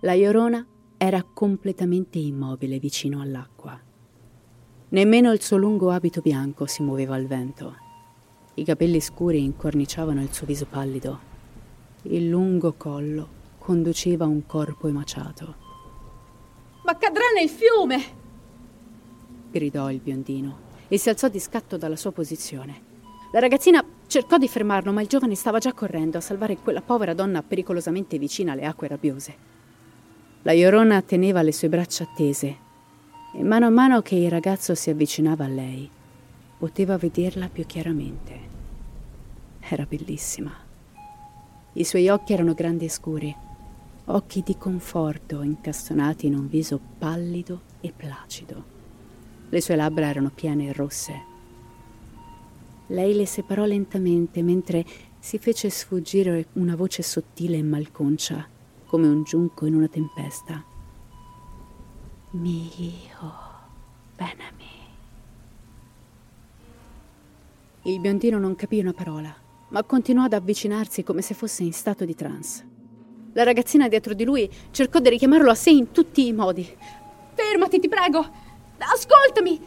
La 0.00 0.14
Iorona 0.14 0.66
era 1.04 1.24
completamente 1.24 2.20
immobile 2.20 2.78
vicino 2.78 3.20
all'acqua. 3.20 3.76
Nemmeno 4.90 5.32
il 5.32 5.42
suo 5.42 5.56
lungo 5.56 5.90
abito 5.90 6.20
bianco 6.20 6.66
si 6.66 6.84
muoveva 6.84 7.16
al 7.16 7.26
vento. 7.26 7.74
I 8.54 8.62
capelli 8.62 9.00
scuri 9.00 9.42
incorniciavano 9.42 10.22
il 10.22 10.32
suo 10.32 10.46
viso 10.46 10.64
pallido. 10.64 11.18
Il 12.02 12.28
lungo 12.28 12.74
collo 12.74 13.28
conduceva 13.58 14.26
un 14.26 14.46
corpo 14.46 14.86
emaciato. 14.86 15.54
Ma 16.84 16.96
cadrà 16.96 17.24
nel 17.34 17.48
fiume! 17.48 18.00
gridò 19.50 19.90
il 19.90 19.98
biondino 19.98 20.58
e 20.86 20.98
si 20.98 21.08
alzò 21.08 21.26
di 21.26 21.40
scatto 21.40 21.76
dalla 21.76 21.96
sua 21.96 22.12
posizione. 22.12 22.90
La 23.32 23.40
ragazzina 23.40 23.84
cercò 24.06 24.38
di 24.38 24.46
fermarlo, 24.46 24.92
ma 24.92 25.02
il 25.02 25.08
giovane 25.08 25.34
stava 25.34 25.58
già 25.58 25.72
correndo 25.72 26.18
a 26.18 26.20
salvare 26.20 26.58
quella 26.58 26.80
povera 26.80 27.12
donna 27.12 27.42
pericolosamente 27.42 28.18
vicina 28.18 28.52
alle 28.52 28.66
acque 28.66 28.86
rabbiose. 28.86 29.51
La 30.42 30.52
Iorona 30.52 31.02
teneva 31.02 31.42
le 31.42 31.52
sue 31.52 31.68
braccia 31.68 32.06
tese 32.16 32.56
e 33.34 33.42
mano 33.42 33.66
a 33.66 33.70
mano 33.70 34.02
che 34.02 34.16
il 34.16 34.30
ragazzo 34.30 34.74
si 34.74 34.90
avvicinava 34.90 35.44
a 35.44 35.48
lei, 35.48 35.88
poteva 36.58 36.96
vederla 36.96 37.48
più 37.48 37.64
chiaramente. 37.64 38.40
Era 39.60 39.86
bellissima. 39.88 40.52
I 41.74 41.84
suoi 41.84 42.08
occhi 42.08 42.32
erano 42.32 42.54
grandi 42.54 42.86
e 42.86 42.90
scuri, 42.90 43.34
occhi 44.06 44.42
di 44.44 44.56
conforto 44.56 45.42
incastonati 45.42 46.26
in 46.26 46.34
un 46.34 46.48
viso 46.48 46.80
pallido 46.98 47.62
e 47.80 47.92
placido. 47.96 48.64
Le 49.48 49.60
sue 49.60 49.76
labbra 49.76 50.08
erano 50.08 50.30
piene 50.34 50.66
e 50.68 50.72
rosse 50.72 51.30
lei 52.92 53.14
le 53.14 53.26
separò 53.26 53.64
lentamente 53.64 54.42
mentre 54.42 54.84
si 55.18 55.38
fece 55.38 55.70
sfuggire 55.70 56.48
una 56.54 56.76
voce 56.76 57.02
sottile 57.02 57.56
e 57.56 57.62
malconcia, 57.62 58.46
come 58.92 59.08
un 59.08 59.22
giunco 59.22 59.64
in 59.64 59.74
una 59.74 59.88
tempesta. 59.88 60.62
Mio, 62.32 63.32
benami. 64.14 64.68
Il 67.84 67.98
biondino 68.00 68.38
non 68.38 68.54
capì 68.54 68.80
una 68.80 68.92
parola, 68.92 69.34
ma 69.68 69.82
continuò 69.84 70.24
ad 70.24 70.34
avvicinarsi 70.34 71.04
come 71.04 71.22
se 71.22 71.32
fosse 71.32 71.62
in 71.62 71.72
stato 71.72 72.04
di 72.04 72.14
trance. 72.14 72.68
La 73.32 73.44
ragazzina 73.44 73.88
dietro 73.88 74.12
di 74.12 74.24
lui 74.24 74.46
cercò 74.72 74.98
di 74.98 75.08
richiamarlo 75.08 75.50
a 75.50 75.54
sé 75.54 75.70
in 75.70 75.90
tutti 75.90 76.26
i 76.26 76.34
modi. 76.34 76.76
Fermati, 77.32 77.80
ti 77.80 77.88
prego! 77.88 78.22
Ascoltami! 78.76 79.58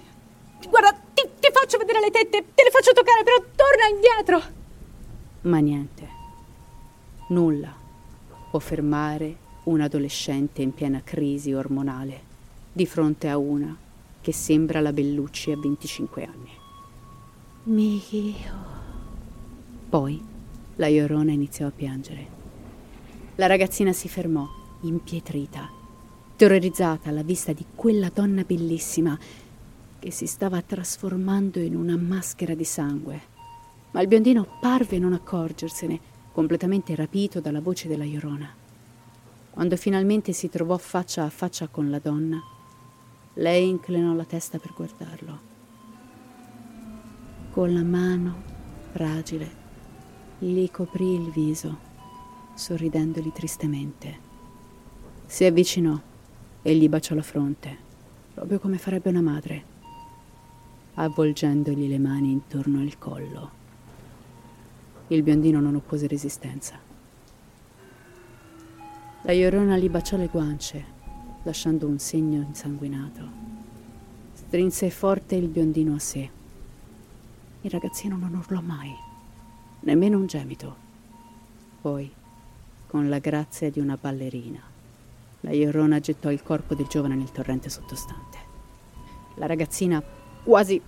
Guarda, 0.69 0.91
ti, 0.91 1.27
ti 1.39 1.49
faccio 1.51 1.79
vedere 1.79 1.99
le 1.99 2.11
tette, 2.11 2.45
te 2.53 2.63
le 2.63 2.69
faccio 2.69 2.93
toccare, 2.93 3.23
però 3.23 3.38
torna 3.55 3.88
indietro. 3.88 4.53
Ma 5.41 5.57
niente. 5.57 6.07
Nulla 7.29 7.84
può 8.55 8.63
fermare 8.63 9.35
un 9.63 9.81
adolescente 9.81 10.61
in 10.61 10.73
piena 10.73 11.01
crisi 11.03 11.51
ormonale 11.51 12.21
di 12.71 12.85
fronte 12.85 13.27
a 13.27 13.35
una 13.35 13.75
che 14.21 14.31
sembra 14.31 14.79
la 14.79 14.93
Bellucci 14.93 15.51
a 15.51 15.57
25 15.57 16.23
anni. 16.23 16.51
Mio. 17.63 18.53
Poi 19.89 20.23
la 20.75 20.87
Iorona 20.87 21.33
iniziò 21.33 21.67
a 21.67 21.71
piangere. 21.71 22.27
La 23.35 23.47
ragazzina 23.47 23.91
si 23.91 24.07
fermò, 24.07 24.47
impietrita, 24.83 25.69
terrorizzata 26.37 27.09
alla 27.09 27.23
vista 27.23 27.51
di 27.51 27.65
quella 27.75 28.09
donna 28.09 28.43
bellissima 28.43 29.19
che 29.99 30.11
si 30.11 30.27
stava 30.27 30.61
trasformando 30.61 31.59
in 31.59 31.75
una 31.75 31.97
maschera 31.97 32.55
di 32.55 32.63
sangue. 32.63 33.21
Ma 33.91 33.99
il 33.99 34.07
biondino 34.07 34.47
parve 34.61 34.97
non 34.97 35.11
accorgersene, 35.11 36.13
completamente 36.35 36.93
rapito 36.95 37.39
dalla 37.39 37.61
voce 37.61 37.87
della 37.87 38.03
Iorona. 38.03 38.53
Quando 39.51 39.77
finalmente 39.77 40.33
si 40.33 40.49
trovò 40.49 40.75
faccia 40.75 41.23
a 41.23 41.29
faccia 41.29 41.69
con 41.69 41.89
la 41.89 41.99
donna, 41.99 42.43
lei 43.35 43.69
inclinò 43.69 44.13
la 44.13 44.25
testa 44.25 44.59
per 44.59 44.73
guardarlo. 44.75 45.39
Con 47.51 47.73
la 47.73 47.83
mano, 47.83 48.43
fragile, 48.91 49.49
gli 50.39 50.69
coprì 50.69 51.13
il 51.13 51.31
viso, 51.31 51.77
sorridendogli 52.53 53.31
tristemente. 53.31 54.19
Si 55.25 55.45
avvicinò 55.45 55.97
e 56.61 56.75
gli 56.75 56.89
baciò 56.89 57.15
la 57.15 57.21
fronte, 57.21 57.77
proprio 58.33 58.59
come 58.59 58.77
farebbe 58.77 59.07
una 59.07 59.21
madre 59.21 59.73
avvolgendogli 60.95 61.87
le 61.87 61.99
mani 61.99 62.31
intorno 62.31 62.81
al 62.81 62.97
collo. 62.97 63.63
Il 65.07 65.23
biondino 65.23 65.59
non 65.59 65.75
oppose 65.75 66.07
resistenza. 66.07 66.79
La 69.21 69.31
Iorona 69.31 69.77
gli 69.77 69.89
baciò 69.89 70.17
le 70.17 70.27
guance, 70.27 70.83
lasciando 71.43 71.87
un 71.87 71.99
segno 71.99 72.41
insanguinato. 72.41 73.43
Strinse 74.33 74.89
forte 74.89 75.35
il 75.35 75.47
biondino 75.47 75.95
a 75.95 75.99
sé. 75.99 76.29
Il 77.61 77.71
ragazzino 77.71 78.17
non 78.17 78.35
urlò 78.35 78.61
mai, 78.61 78.93
nemmeno 79.81 80.17
un 80.17 80.27
gemito. 80.27 80.75
Poi, 81.81 82.11
con 82.87 83.09
la 83.09 83.19
grazia 83.19 83.69
di 83.69 83.79
una 83.79 83.97
ballerina, 83.99 84.61
la 85.41 85.51
Iorona 85.51 85.99
gettò 85.99 86.31
il 86.31 86.43
corpo 86.43 86.75
del 86.75 86.87
giovane 86.87 87.15
nel 87.15 87.31
torrente 87.31 87.69
sottostante. 87.69 88.37
La 89.35 89.45
ragazzina 89.45 90.03
Quasi 90.45 90.79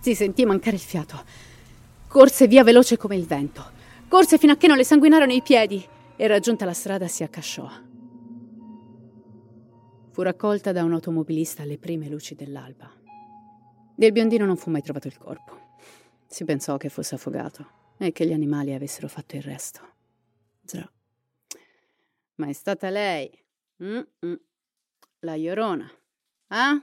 si 0.00 0.16
sentì 0.16 0.44
mancare 0.44 0.74
il 0.74 0.82
fiato. 0.82 1.22
Corse 2.10 2.48
via 2.48 2.64
veloce 2.64 2.96
come 2.96 3.14
il 3.14 3.24
vento. 3.24 3.64
Corse 4.08 4.36
fino 4.36 4.50
a 4.50 4.56
che 4.56 4.66
non 4.66 4.76
le 4.76 4.82
sanguinarono 4.82 5.32
i 5.32 5.42
piedi 5.42 5.86
e 6.16 6.26
raggiunta 6.26 6.64
la 6.64 6.72
strada 6.72 7.06
si 7.06 7.22
accasciò. 7.22 7.70
Fu 10.10 10.22
raccolta 10.22 10.72
da 10.72 10.82
un 10.82 10.92
automobilista 10.92 11.62
alle 11.62 11.78
prime 11.78 12.08
luci 12.08 12.34
dell'alba. 12.34 12.92
Del 13.94 14.10
biondino 14.10 14.44
non 14.44 14.56
fu 14.56 14.70
mai 14.70 14.82
trovato 14.82 15.06
il 15.06 15.16
corpo. 15.16 15.76
Si 16.26 16.44
pensò 16.44 16.76
che 16.78 16.88
fosse 16.88 17.14
affogato 17.14 17.92
e 17.96 18.10
che 18.10 18.26
gli 18.26 18.32
animali 18.32 18.74
avessero 18.74 19.06
fatto 19.06 19.36
il 19.36 19.42
resto. 19.42 19.80
Già. 20.62 20.92
Ma 22.34 22.48
è 22.48 22.52
stata 22.52 22.90
lei, 22.90 23.30
Mm-mm. 23.84 24.40
la 25.20 25.34
Iorona. 25.36 25.88
Ah? 26.48 26.76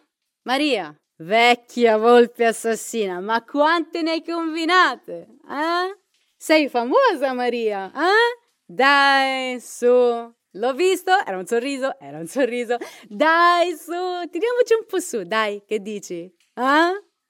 Maria, 0.44 0.98
Vecchia 1.19 1.97
volpe 1.97 2.45
assassina, 2.45 3.19
ma 3.19 3.43
quante 3.43 4.03
ne 4.03 4.12
hai 4.12 4.23
combinate? 4.23 5.27
Eh? 5.49 5.97
Sei 6.38 6.69
famosa, 6.69 7.34
Maria? 7.34 7.91
Eh? 7.91 8.45
Dai, 8.63 9.60
su. 9.60 9.88
L'ho 9.88 10.73
visto, 10.73 11.12
era 11.25 11.38
un 11.38 11.47
sorriso, 11.47 11.99
era 11.99 12.19
un 12.19 12.27
sorriso. 12.27 12.77
Dai, 13.08 13.75
su, 13.75 13.91
tiriamoci 14.30 14.73
un 14.80 14.86
po' 14.88 14.99
su, 14.99 15.23
dai, 15.23 15.63
che 15.65 15.80
dici? 15.80 16.21
Eh? 16.53 16.62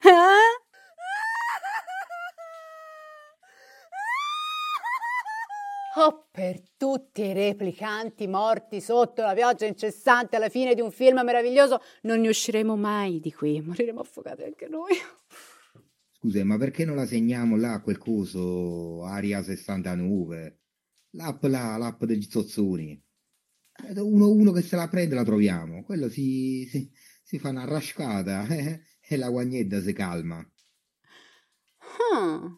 Eh? 0.01 0.66
Oh, 5.99 6.27
per 6.29 6.61
tutti 6.77 7.23
i 7.23 7.33
replicanti 7.33 8.27
morti 8.27 8.81
sotto 8.81 9.23
la 9.23 9.33
pioggia 9.33 9.65
incessante 9.65 10.35
alla 10.35 10.47
fine 10.47 10.75
di 10.75 10.81
un 10.81 10.91
film 10.91 11.21
meraviglioso, 11.23 11.81
non 12.03 12.19
ne 12.19 12.27
usciremo 12.27 12.75
mai 12.75 13.19
di 13.19 13.33
qui, 13.33 13.59
moriremo 13.61 14.01
affogati 14.01 14.43
anche 14.43 14.67
noi. 14.67 14.93
Scusa, 16.11 16.43
ma 16.43 16.55
perché 16.57 16.85
non 16.85 16.97
la 16.97 17.07
segniamo 17.07 17.57
là 17.57 17.81
quel 17.81 17.97
coso 17.97 19.05
Aria 19.05 19.41
69? 19.41 20.59
L'app 21.13 21.43
là, 21.45 21.77
l'app 21.77 22.03
degli 22.03 22.27
zozzoni. 22.29 23.03
Uno, 23.95 24.29
uno 24.29 24.51
che 24.51 24.61
se 24.61 24.75
la 24.75 24.87
prende 24.87 25.15
la 25.15 25.23
troviamo, 25.23 25.81
quello 25.81 26.09
si, 26.09 26.67
si, 26.69 26.91
si 27.23 27.39
fa 27.39 27.49
una 27.49 27.65
rascata 27.65 28.45
eh, 28.45 28.81
e 29.01 29.17
la 29.17 29.31
guagnetta 29.31 29.81
si 29.81 29.93
calma. 29.93 30.47
Ah, 32.13 32.55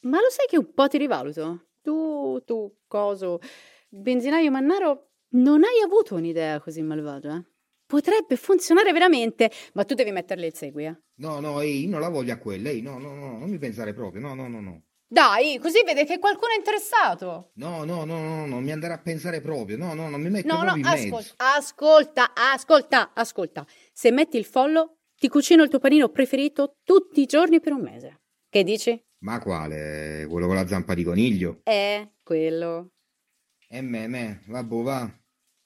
ma 0.00 0.18
lo 0.18 0.30
sai 0.30 0.46
che 0.48 0.56
un 0.56 0.72
po' 0.72 0.88
ti 0.88 0.96
rivaluto? 0.96 1.69
Tu, 1.82 2.42
tu, 2.44 2.76
coso, 2.86 3.40
benzinaio 3.88 4.50
Mannaro, 4.50 5.12
non 5.30 5.62
hai 5.62 5.80
avuto 5.84 6.14
un'idea 6.14 6.60
così 6.60 6.82
malvagia? 6.82 7.42
Potrebbe 7.86 8.36
funzionare 8.36 8.92
veramente, 8.92 9.50
ma 9.72 9.84
tu 9.84 9.94
devi 9.94 10.12
metterle 10.12 10.46
il 10.46 10.54
segui, 10.54 10.84
eh? 10.84 10.96
No, 11.16 11.40
no, 11.40 11.60
ehi, 11.60 11.86
non 11.88 12.00
la 12.00 12.08
voglio 12.08 12.32
a 12.32 12.38
quella, 12.38 12.68
ehi, 12.68 12.82
no, 12.82 12.98
no, 12.98 13.14
no, 13.14 13.38
non 13.38 13.48
mi 13.48 13.58
pensare 13.58 13.94
proprio, 13.94 14.20
no, 14.20 14.34
no, 14.34 14.46
no, 14.48 14.60
no. 14.60 14.82
Dai, 15.12 15.58
così 15.58 15.82
vede 15.84 16.04
che 16.04 16.20
qualcuno 16.20 16.52
è 16.52 16.56
interessato. 16.56 17.50
No, 17.54 17.84
no, 17.84 18.04
no, 18.04 18.20
no, 18.20 18.46
non 18.46 18.62
mi 18.62 18.70
andare 18.70 18.92
a 18.92 19.00
pensare 19.00 19.40
proprio, 19.40 19.76
no, 19.76 19.92
no, 19.92 20.08
non 20.08 20.20
mi 20.20 20.30
metto 20.30 20.54
no, 20.54 20.62
no, 20.62 20.76
in 20.76 20.82
mezzo. 20.82 21.34
Ascolta, 21.38 22.32
ascolta, 22.32 23.10
ascolta. 23.12 23.66
Se 23.92 24.12
metti 24.12 24.36
il 24.36 24.44
follo, 24.44 24.98
ti 25.16 25.28
cucino 25.28 25.64
il 25.64 25.68
tuo 25.68 25.80
panino 25.80 26.10
preferito 26.10 26.76
tutti 26.84 27.22
i 27.22 27.26
giorni 27.26 27.58
per 27.58 27.72
un 27.72 27.80
mese. 27.80 28.20
Che 28.48 28.62
dici? 28.62 29.04
Ma 29.22 29.38
quale? 29.38 30.26
Quello 30.28 30.46
con 30.46 30.54
la 30.54 30.66
zampa 30.66 30.94
di 30.94 31.04
coniglio? 31.04 31.60
Eh, 31.64 32.12
quello. 32.22 32.92
E 33.68 33.82
me, 33.82 34.08
me, 34.08 34.42
vabbè, 34.46 34.82
va. 34.82 35.10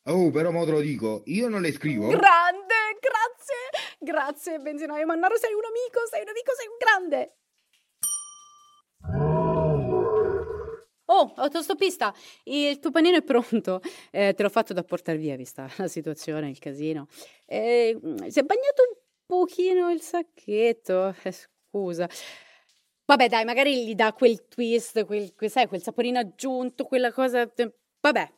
Oh, 0.07 0.31
però 0.31 0.51
mo 0.51 0.65
te 0.65 0.73
lo 0.73 0.81
dico, 0.81 1.23
io 1.27 1.49
non 1.49 1.63
le 1.63 1.73
scrivo. 1.73 2.09
Grande, 2.09 2.99
grazie, 3.01 3.71
grazie, 4.01 4.59
benzinaio 4.59 5.07
Mannaro, 5.07 5.37
sei 5.39 5.55
un 5.55 5.65
amico, 5.65 6.01
sei 6.11 6.23
un 6.23 6.29
amico, 6.29 6.53
sei 6.57 6.67
un 6.67 6.77
grande. 6.79 7.37
Oh, 11.07 11.33
autostoppista, 11.37 12.13
il 12.45 12.81
tuo 12.81 12.91
panino 12.91 13.19
è 13.19 13.23
pronto. 13.23 13.81
Eh, 14.11 14.35
te 14.35 14.43
l'ho 14.43 14.49
fatto 14.49 14.73
da 14.73 14.83
portare 14.83 15.17
via, 15.17 15.37
vista 15.37 15.71
la 15.77 15.87
situazione, 15.87 16.51
il 16.51 16.59
casino. 16.59 17.07
Eh, 17.47 17.97
si 18.29 18.39
è 18.41 18.43
bagnato 18.43 18.83
un 18.89 18.97
pochino 19.25 19.91
il 19.91 20.01
sacchetto. 20.01 21.15
Eh, 21.23 21.33
scusa. 21.33 22.09
Vabbè, 23.07 23.29
dai, 23.29 23.45
magari 23.45 23.87
gli 23.87 23.95
dà 23.95 24.13
quel 24.15 24.49
twist, 24.49 25.05
quel, 25.05 25.35
quel, 25.35 25.51
sai, 25.51 25.67
quel 25.67 25.83
saporino 25.83 26.19
aggiunto, 26.19 26.85
quella 26.85 27.13
cosa. 27.13 27.51
Vabbè. 28.01 28.33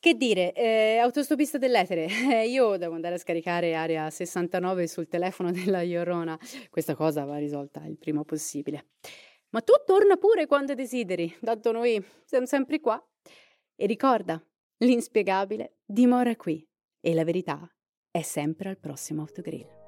Che 0.00 0.14
dire, 0.14 0.52
eh, 0.52 0.98
autostopista 0.98 1.58
dell'etere. 1.58 2.06
io 2.46 2.76
devo 2.76 2.94
andare 2.94 3.16
a 3.16 3.18
scaricare 3.18 3.74
area 3.74 4.08
69 4.08 4.86
sul 4.86 5.08
telefono 5.08 5.50
della 5.52 5.82
Iorona. 5.82 6.38
Questa 6.70 6.94
cosa 6.94 7.24
va 7.24 7.36
risolta 7.36 7.84
il 7.84 7.98
prima 7.98 8.24
possibile. 8.24 8.86
Ma 9.50 9.60
tu 9.60 9.72
torna 9.84 10.16
pure 10.16 10.46
quando 10.46 10.74
desideri, 10.74 11.34
tanto 11.42 11.72
noi 11.72 12.02
siamo 12.24 12.46
sempre 12.46 12.80
qua. 12.80 13.02
E 13.74 13.86
ricorda, 13.86 14.42
l'inspiegabile 14.78 15.78
dimora 15.84 16.34
qui 16.36 16.66
e 17.00 17.14
la 17.14 17.24
verità 17.24 17.68
è 18.10 18.22
sempre 18.22 18.70
al 18.70 18.78
prossimo 18.78 19.22
autogrill. 19.22 19.87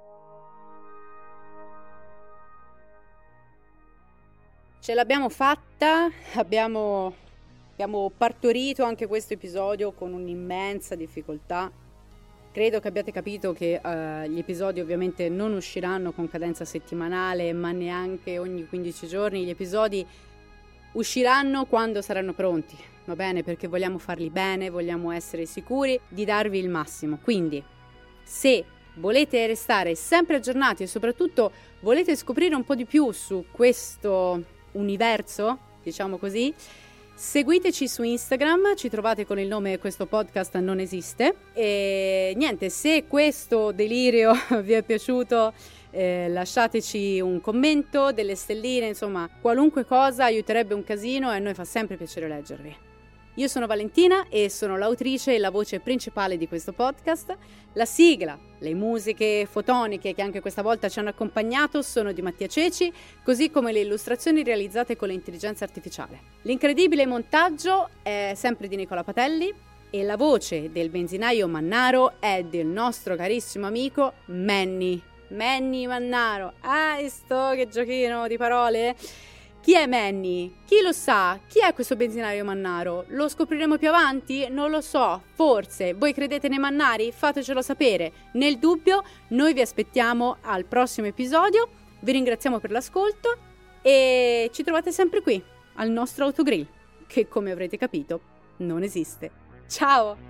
Ce 4.90 4.96
l'abbiamo 4.96 5.28
fatta, 5.28 6.10
abbiamo, 6.34 7.14
abbiamo 7.74 8.10
partorito 8.10 8.82
anche 8.82 9.06
questo 9.06 9.34
episodio 9.34 9.92
con 9.92 10.12
un'immensa 10.12 10.96
difficoltà. 10.96 11.70
Credo 12.50 12.80
che 12.80 12.88
abbiate 12.88 13.12
capito 13.12 13.52
che 13.52 13.80
uh, 13.80 14.28
gli 14.28 14.40
episodi 14.40 14.80
ovviamente 14.80 15.28
non 15.28 15.52
usciranno 15.52 16.10
con 16.10 16.28
cadenza 16.28 16.64
settimanale, 16.64 17.52
ma 17.52 17.70
neanche 17.70 18.40
ogni 18.40 18.66
15 18.66 19.06
giorni. 19.06 19.44
Gli 19.44 19.50
episodi 19.50 20.04
usciranno 20.94 21.66
quando 21.66 22.02
saranno 22.02 22.32
pronti, 22.32 22.76
va 23.04 23.14
bene? 23.14 23.44
Perché 23.44 23.68
vogliamo 23.68 23.98
farli 23.98 24.28
bene, 24.28 24.70
vogliamo 24.70 25.12
essere 25.12 25.46
sicuri 25.46 26.00
di 26.08 26.24
darvi 26.24 26.58
il 26.58 26.68
massimo. 26.68 27.20
Quindi, 27.22 27.62
se 28.24 28.64
volete 28.94 29.46
restare 29.46 29.94
sempre 29.94 30.34
aggiornati 30.34 30.82
e 30.82 30.88
soprattutto 30.88 31.52
volete 31.78 32.16
scoprire 32.16 32.56
un 32.56 32.64
po' 32.64 32.74
di 32.74 32.86
più 32.86 33.12
su 33.12 33.44
questo 33.52 34.58
universo, 34.72 35.58
diciamo 35.82 36.18
così, 36.18 36.52
seguiteci 37.14 37.86
su 37.86 38.02
Instagram, 38.02 38.74
ci 38.76 38.88
trovate 38.88 39.26
con 39.26 39.38
il 39.38 39.46
nome 39.46 39.78
Questo 39.78 40.06
podcast 40.06 40.56
non 40.56 40.80
esiste. 40.80 41.34
E 41.52 42.32
niente, 42.36 42.70
se 42.70 43.04
questo 43.06 43.72
delirio 43.72 44.32
vi 44.62 44.72
è 44.72 44.82
piaciuto, 44.82 45.52
eh, 45.90 46.28
lasciateci 46.28 47.20
un 47.20 47.40
commento, 47.40 48.12
delle 48.12 48.34
stelline, 48.34 48.86
insomma, 48.86 49.28
qualunque 49.40 49.84
cosa 49.84 50.24
aiuterebbe 50.24 50.74
un 50.74 50.84
casino 50.84 51.30
e 51.30 51.36
a 51.36 51.38
noi 51.38 51.54
fa 51.54 51.64
sempre 51.64 51.96
piacere 51.96 52.28
leggervi. 52.28 52.88
Io 53.34 53.46
sono 53.46 53.66
Valentina 53.66 54.26
e 54.28 54.50
sono 54.50 54.76
l'autrice 54.76 55.34
e 55.34 55.38
la 55.38 55.50
voce 55.50 55.78
principale 55.78 56.36
di 56.36 56.48
questo 56.48 56.72
podcast. 56.72 57.36
La 57.74 57.84
sigla, 57.84 58.36
le 58.58 58.74
musiche 58.74 59.46
fotoniche 59.48 60.14
che 60.14 60.20
anche 60.22 60.40
questa 60.40 60.62
volta 60.62 60.88
ci 60.88 60.98
hanno 60.98 61.10
accompagnato 61.10 61.80
sono 61.80 62.10
di 62.10 62.22
Mattia 62.22 62.48
Ceci, 62.48 62.92
così 63.22 63.50
come 63.50 63.70
le 63.70 63.80
illustrazioni 63.80 64.42
realizzate 64.42 64.96
con 64.96 65.08
l'intelligenza 65.08 65.64
artificiale. 65.64 66.20
L'incredibile 66.42 67.06
montaggio 67.06 67.88
è 68.02 68.32
sempre 68.34 68.66
di 68.66 68.74
Nicola 68.74 69.04
Patelli 69.04 69.54
e 69.90 70.02
la 70.02 70.16
voce 70.16 70.72
del 70.72 70.90
benzinaio 70.90 71.46
Mannaro 71.46 72.14
è 72.18 72.42
del 72.42 72.66
nostro 72.66 73.14
carissimo 73.14 73.66
amico 73.66 74.14
Manny. 74.26 75.00
Manny 75.28 75.86
Mannaro. 75.86 76.54
Ah, 76.62 76.98
sto 77.06 77.52
che 77.54 77.68
giochino 77.68 78.26
di 78.26 78.36
parole! 78.36 78.96
Chi 79.60 79.74
è 79.74 79.86
Manny? 79.86 80.54
Chi 80.64 80.80
lo 80.80 80.90
sa? 80.90 81.38
Chi 81.46 81.60
è 81.60 81.74
questo 81.74 81.94
benzinario 81.94 82.44
Mannaro? 82.44 83.04
Lo 83.08 83.28
scopriremo 83.28 83.76
più 83.76 83.88
avanti? 83.88 84.48
Non 84.48 84.70
lo 84.70 84.80
so, 84.80 85.22
forse. 85.34 85.92
Voi 85.92 86.14
credete 86.14 86.48
nei 86.48 86.58
Mannari? 86.58 87.12
Fatecelo 87.12 87.60
sapere. 87.60 88.12
Nel 88.32 88.58
dubbio, 88.58 89.04
noi 89.28 89.52
vi 89.52 89.60
aspettiamo 89.60 90.38
al 90.40 90.64
prossimo 90.64 91.08
episodio. 91.08 91.68
Vi 92.00 92.10
ringraziamo 92.10 92.58
per 92.58 92.70
l'ascolto 92.70 93.36
e 93.82 94.48
ci 94.50 94.62
trovate 94.62 94.92
sempre 94.92 95.20
qui, 95.20 95.42
al 95.74 95.90
nostro 95.90 96.24
autogrill, 96.24 96.66
che 97.06 97.28
come 97.28 97.50
avrete 97.50 97.76
capito 97.76 98.20
non 98.58 98.82
esiste. 98.82 99.30
Ciao! 99.68 100.29